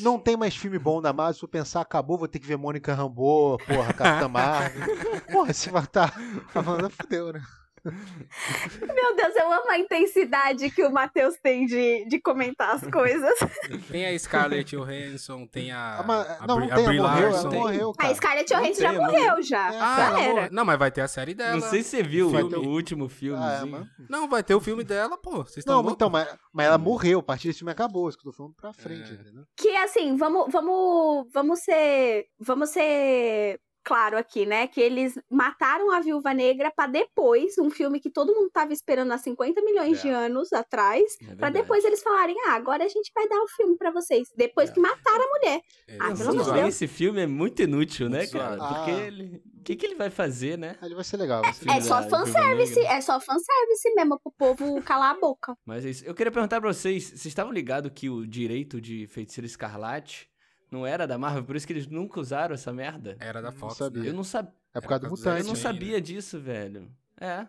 [0.02, 1.34] Não tem mais filme bom da Marvel.
[1.36, 5.22] Se eu pensar, acabou, vou ter que ver Mônica Rambeau, porra, Capitã Marvel.
[5.32, 6.14] Porra, se matar.
[6.54, 7.42] A Wanda fudeu, né?
[8.82, 13.34] Meu Deus, eu amo a intensidade que o Matheus tem de, de comentar as coisas.
[13.90, 16.00] Tem a Scarlett Johansson, tem a.
[16.00, 17.48] Ah, a não, a tem, Brie ela morreu, Larson.
[17.48, 18.12] ela morreu, cara.
[18.12, 19.74] A Scarlett Johansson já morreu, já.
[19.74, 20.50] É, Ah, já era.
[20.52, 21.54] Não, mas vai ter a série dela.
[21.54, 23.88] Não sei se você viu Vai o, ter o último Ah, é, mano.
[24.10, 25.44] Não, vai ter o filme dela, pô.
[25.44, 27.20] Vocês estão Não, então, mas, mas ela morreu.
[27.20, 28.10] A partir desse filme acabou.
[28.10, 29.14] Isso que eu tô falando pra frente, É.
[29.14, 29.44] entendeu?
[29.58, 34.68] Que assim, vamos, vamos, vamos ser, vamos ser claro aqui, né?
[34.68, 39.12] Que eles mataram a Viúva Negra pra depois, um filme que todo mundo tava esperando
[39.12, 40.02] há 50 milhões É.
[40.02, 41.54] de anos atrás, É pra verdade.
[41.60, 44.74] depois eles falarem: "Ah, agora a gente vai dar o filme pra vocês", depois É.
[44.74, 45.62] que mataram a mulher.
[45.88, 46.52] É, Ah, pelo amor de.
[46.54, 46.68] Deus.
[46.70, 48.58] Esse filme é muito inútil, né, cara?
[48.58, 48.74] zoado.
[48.76, 49.08] Porque Ah.
[49.08, 49.42] ele.
[49.60, 50.76] O que, que ele vai fazer, né?
[50.80, 51.42] Ali vai ser legal.
[51.42, 52.04] Vai ser Filme É legal.
[52.04, 55.56] só fanservice, é só fanservice mesmo pro povo calar a boca.
[55.66, 56.06] Mas é isso.
[56.06, 60.30] Eu queria perguntar pra vocês: vocês estavam ligados que o direito de Feiticeiro Escarlate
[60.76, 61.44] não era da Marvel?
[61.44, 63.18] Por isso que eles nunca usaram essa merda?
[63.20, 63.78] Era da Não Fox.
[63.78, 64.04] sabia.
[64.04, 64.10] né?
[64.10, 64.48] Eu não, sab...
[64.74, 65.48] É por causa do por eu mutante.
[65.48, 66.92] não sabia disso, velho.
[67.20, 67.48] É.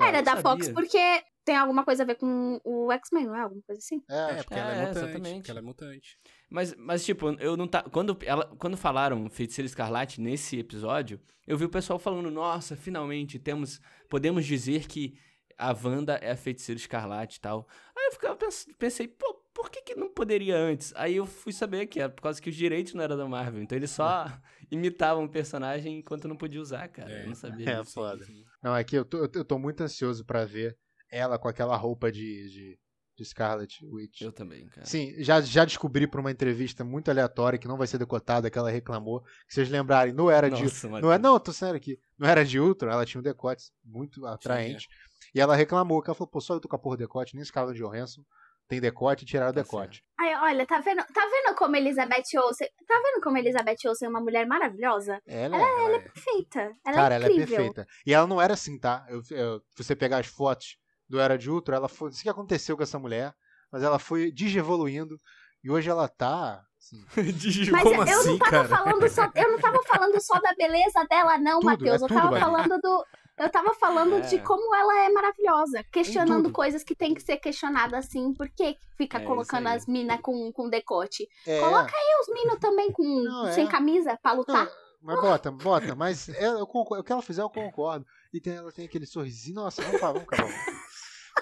[0.00, 0.42] Era da sabia.
[0.42, 0.98] Fox porque
[1.44, 3.40] tem alguma coisa a ver com o X-Men, não é?
[3.42, 4.02] Alguma coisa assim?
[4.08, 4.98] É, É, acho porque ela é É, mutante.
[5.04, 5.34] exatamente.
[5.36, 6.18] Porque ela é mutante.
[6.48, 7.82] Mas, mas tipo, eu não tá.
[7.82, 13.38] Quando, ela, quando falaram Feiticeiro Escarlate nesse episódio, eu vi o pessoal falando, nossa, finalmente
[13.38, 13.80] temos.
[14.08, 15.18] Podemos dizer que
[15.58, 17.68] a Wanda é a Feiticeira Escarlate e tal.
[17.96, 20.92] Aí eu ficava, pens- pensei, pô, por que, que não poderia antes?
[20.96, 23.62] Aí eu fui saber que é por causa que os direitos não eram da Marvel.
[23.62, 24.26] Então eles só
[24.70, 27.10] imitavam o personagem enquanto não podia usar, cara.
[27.12, 27.22] É.
[27.24, 27.92] Eu não sabia É, disso.
[27.92, 28.24] foda.
[28.62, 30.76] Não, é que eu tô, eu tô- muito ansioso pra ver
[31.10, 32.78] ela com aquela roupa de, de,
[33.16, 34.22] de Scarlet Witch.
[34.22, 34.86] Eu também, cara.
[34.86, 38.58] Sim, já, já descobri por uma entrevista muito aleatória que não vai ser decotada, que
[38.58, 39.20] ela reclamou.
[39.46, 40.62] Que vocês lembrarem, não era de.
[40.62, 41.98] Nossa, Não, é, não, tô sério aqui.
[42.18, 44.88] Não era de Ultron, ela tinha um decote muito atraente.
[45.34, 47.34] E ela reclamou, que ela falou, pô, só eu tô com a porra do decote,
[47.34, 48.22] nem Scarlett Johansson
[48.68, 50.02] tem decote e tiraram o Tá decote.
[50.18, 52.68] Ai, olha, tá vendo, tá vendo como Elizabeth Olsen.
[52.86, 55.20] Tá vendo como Elizabeth Olsen é uma mulher maravilhosa?
[55.26, 56.60] Ela, é, Ela é- Perfeita.
[56.86, 57.86] Ela cara, é ela é perfeita.
[58.06, 59.04] E ela não era assim, tá?
[59.08, 60.76] Eu, eu- se você pegar as fotos
[61.08, 62.08] do Era de Ultron, ela foi.
[62.08, 63.34] Não sei o que aconteceu com essa mulher,
[63.70, 65.18] mas ela foi digievoluindo.
[65.62, 66.62] E hoje ela tá.
[66.78, 67.04] assim,
[67.72, 68.68] Mas Como eu assim, não tava cara?
[68.68, 72.00] falando só, eu não tava falando só da beleza dela, não, Matheus.
[72.00, 73.04] é eu tava falando do.
[73.38, 74.20] Eu tava falando É.
[74.20, 78.76] de como ela é maravilhosa, questionando coisas que tem que ser questionadas assim, por que
[78.96, 81.26] fica É colocando as minas com, com decote?
[81.46, 83.52] é, Coloca aí os minos também com Não, é.
[83.52, 84.66] sem camisa pra lutar.
[84.66, 88.06] Não, mas bota, bota, mas é, eu concordo, o que ela fizer eu concordo.
[88.32, 90.52] E tem, ela tem aquele sorrisinho, nossa, vamos lá, vamos acabar.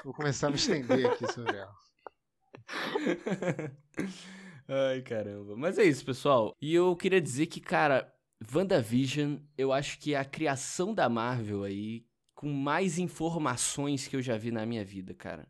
[0.05, 1.75] Vou começar a me estender aqui sobre ela.
[4.69, 5.57] Ai, caramba.
[5.57, 6.57] Mas é isso, pessoal.
[6.61, 8.11] E eu queria dizer que, cara,
[8.53, 14.23] WandaVision, eu acho que é a criação da Marvel aí com mais informações que eu
[14.23, 15.47] já vi na minha vida, cara.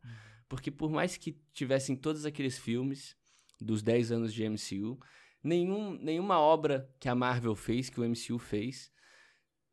[0.49, 3.17] Porque por mais que tivessem todos aqueles filmes
[3.61, 4.99] dos 10 anos de MCU,
[5.43, 8.91] nenhum, nenhuma obra que a Marvel fez, que o MCU fez,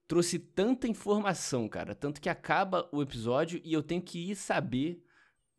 [0.08, 1.96] trouxe tanta informação, cara.
[1.96, 5.04] Tanto que acaba o episódio e eu tenho que ir saber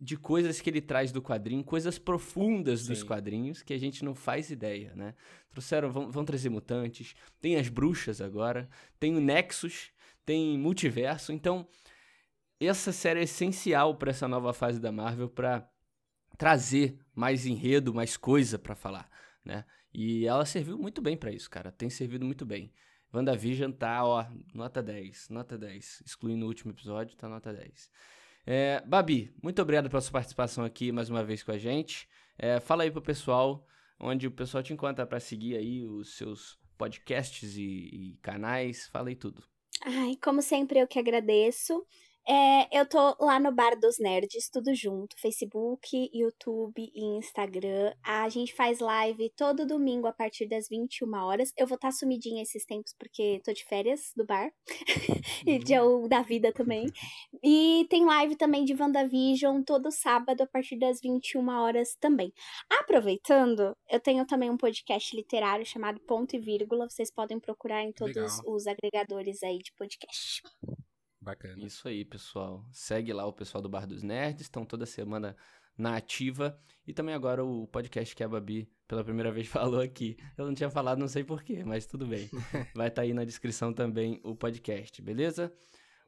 [0.00, 3.06] de coisas que ele traz do quadrinho, coisas profundas dos Sim.
[3.06, 5.14] quadrinhos que a gente não faz ideia, né?
[5.50, 8.68] Trouxeram, vão, vão trazer mutantes, tem as bruxas agora,
[9.00, 9.90] tem o Nexus,
[10.24, 11.66] tem multiverso, então
[12.60, 15.68] essa série é essencial para essa nova fase da Marvel para
[16.36, 19.10] trazer mais enredo, mais coisa pra falar,
[19.44, 19.64] né?
[19.92, 21.72] E ela serviu muito bem pra isso, cara.
[21.72, 22.72] Tem servido muito bem.
[23.12, 26.02] WandaVision tá, ó, nota 10, nota 10.
[26.04, 27.90] Excluindo o último episódio, tá nota 10.
[28.50, 32.08] É, Babi, muito obrigado pela sua participação aqui mais uma vez com a gente.
[32.38, 33.62] É, fala aí pro pessoal
[34.00, 38.88] onde o pessoal te encontra pra seguir aí os seus podcasts e, e canais.
[38.88, 39.44] Fala aí tudo.
[39.84, 41.86] Ai, como sempre, eu que agradeço.
[42.30, 47.94] É, eu tô lá no Bar dos Nerds, tudo junto, Facebook, YouTube e Instagram.
[48.04, 51.54] A gente faz live todo domingo a partir das 21 horas.
[51.56, 54.50] Eu vou estar tá sumidinha esses tempos porque tô de férias do bar
[55.46, 56.06] e de, uhum.
[56.06, 56.92] da vida também.
[57.42, 62.30] E tem live também de WandaVision todo sábado a partir das 21 horas também.
[62.68, 66.90] Aproveitando, eu tenho também um podcast literário chamado Ponto e Vírgula.
[66.90, 68.54] Vocês podem procurar em todos Legal.
[68.54, 70.42] os agregadores aí de podcast.
[71.28, 71.62] Bacana.
[71.62, 72.64] Isso aí, pessoal.
[72.72, 75.36] Segue lá o pessoal do Bar dos Nerds, estão toda semana
[75.76, 76.58] na ativa.
[76.86, 80.16] E também agora o podcast que a Babi pela primeira vez falou aqui.
[80.38, 82.30] Eu não tinha falado, não sei porquê, mas tudo bem.
[82.74, 85.52] Vai estar tá aí na descrição também o podcast, beleza?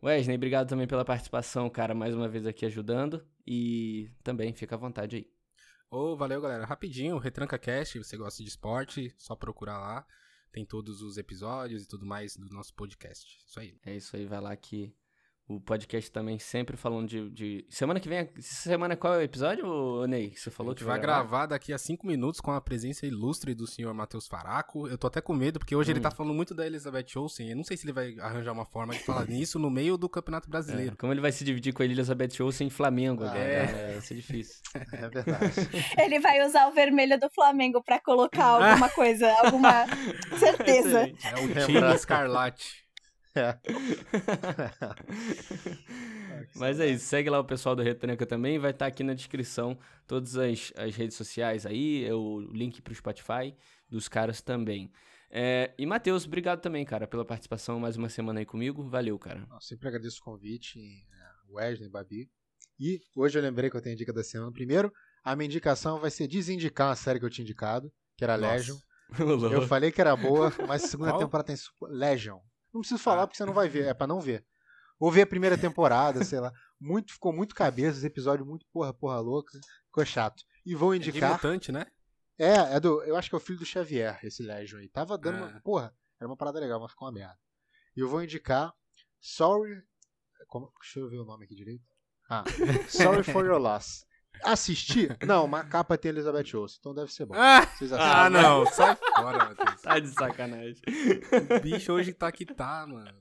[0.02, 3.22] Wesley, obrigado também pela participação, cara, mais uma vez aqui ajudando.
[3.46, 5.30] E também fica à vontade aí.
[5.90, 6.64] Ô, oh, valeu, galera.
[6.64, 10.06] Rapidinho, Retranca Cast, você gosta de esporte, só procurar lá.
[10.50, 13.44] Tem todos os episódios e tudo mais do nosso podcast.
[13.46, 13.78] Isso aí.
[13.84, 14.94] É isso aí, vai lá que
[15.51, 17.66] o podcast também sempre falando de, de...
[17.68, 20.32] Semana que vem, semana qual é o episódio, Ney?
[20.36, 21.22] Você falou que vai gravar?
[21.22, 24.86] gravar daqui a cinco minutos com a presença ilustre do senhor Matheus Faraco.
[24.86, 25.94] Eu tô até com medo, porque hoje hum.
[25.94, 27.51] ele tá falando muito da Elizabeth Olsen.
[27.51, 30.09] Eu não sei se ele vai arranjar uma forma de falar nisso no meio do
[30.09, 30.92] Campeonato Brasileiro.
[30.92, 33.64] É, como ele vai se dividir com a Elizabeth Olsen em Flamengo ah, É.
[33.64, 34.61] é, vai ser difícil.
[34.92, 35.55] É verdade.
[35.98, 39.86] ele vai usar o vermelho do Flamengo pra colocar alguma coisa, alguma
[40.38, 41.03] certeza.
[41.03, 42.84] É o time escarlate.
[43.36, 43.58] É.
[46.56, 49.14] Mas é isso, segue lá o pessoal do Retranca também, vai estar tá aqui na
[49.14, 53.54] descrição todas as, as redes sociais aí, é o link pro Spotify
[53.88, 54.90] dos caras também.
[55.30, 58.82] É, e Matheus, obrigado também, cara, pela participação mais uma semana aí comigo.
[58.88, 59.46] Valeu, cara.
[59.48, 62.28] Eu sempre agradeço o convite, é, Wesley, Babi.
[62.78, 64.50] E hoje eu lembrei que eu tenho a dica da semana.
[64.50, 68.36] Primeiro, a minha indicação vai ser desindicar uma série que eu tinha indicado, que era
[68.36, 68.54] Nossa.
[68.54, 68.76] Legion.
[69.52, 71.56] eu falei que era boa, mas a segunda temporada tem
[71.88, 72.40] Legion.
[72.72, 73.26] Não preciso falar ah.
[73.26, 74.44] porque você não vai ver, é para não ver.
[74.98, 76.52] Ou ver a primeira temporada, sei lá.
[76.78, 80.44] Muito, ficou muito cabeça, esse episódio muito porra, porra louca, ficou chato.
[80.64, 81.30] E vou indicar.
[81.30, 81.86] É mutante, né?
[82.38, 84.88] É, é do, eu acho que é o filho do Xavier, esse Legion aí.
[84.88, 85.60] Tava dando uma, é.
[85.60, 87.38] porra, era uma parada legal, mas ficou uma merda.
[87.96, 88.74] E eu vou indicar
[89.20, 89.82] Sorry,
[90.48, 91.84] como, deixa eu ver o nome aqui direito.
[92.28, 92.44] Ah,
[92.88, 94.06] Sorry for Your Loss.
[94.43, 95.16] Assistir?
[95.26, 97.34] Não, uma capa tem Elizabeth Olsen, então deve ser bom.
[97.36, 97.66] Ah,
[97.99, 99.82] ah não, sai fora, Matheus.
[99.82, 100.82] Tá de sacanagem.
[101.57, 103.18] O bicho hoje tá que tá, mano.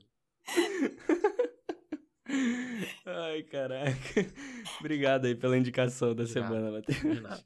[3.06, 4.26] Ai, caraca.
[4.78, 7.44] Obrigado aí pela indicação da de semana, Matheus.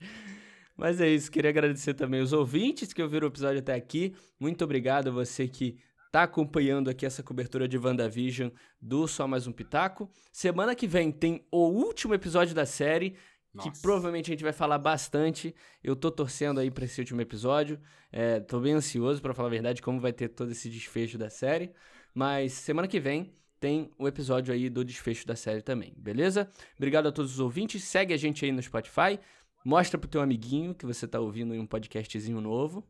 [0.77, 4.15] Mas é isso, queria agradecer também os ouvintes que ouviram o episódio até aqui.
[4.39, 5.79] Muito obrigado a você que
[6.15, 8.51] tá acompanhando aqui essa cobertura de WandaVision
[8.81, 10.09] do Só Mais Um Pitaco.
[10.33, 13.17] Semana que vem tem o último episódio da série.
[13.55, 13.71] Nossa.
[13.71, 15.55] que provavelmente a gente vai falar bastante.
[15.83, 17.81] Eu tô torcendo aí para esse último episódio.
[18.11, 21.31] É, tô bem ansioso, para falar a verdade, como vai ter todo esse desfecho da
[21.31, 21.73] série.
[22.13, 26.51] Mas semana que vem tem o episódio aí do desfecho da série também, beleza?
[26.77, 27.83] Obrigado a todos os ouvintes.
[27.85, 29.19] Segue a gente aí no Spotify.
[29.65, 32.87] Mostra pro teu amiguinho que você tá ouvindo em um podcastzinho novo.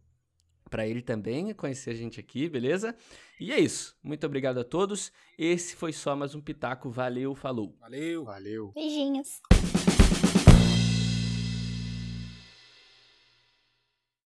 [0.69, 2.97] Para ele também conhecer a gente aqui, beleza?
[3.39, 3.97] E é isso.
[4.03, 5.13] Muito obrigado a todos.
[5.39, 6.91] Esse foi só mais um Pitaco.
[6.91, 7.77] Valeu, falou.
[7.79, 8.25] Valeu.
[8.25, 8.73] Valeu.
[8.75, 9.41] Beijinhos.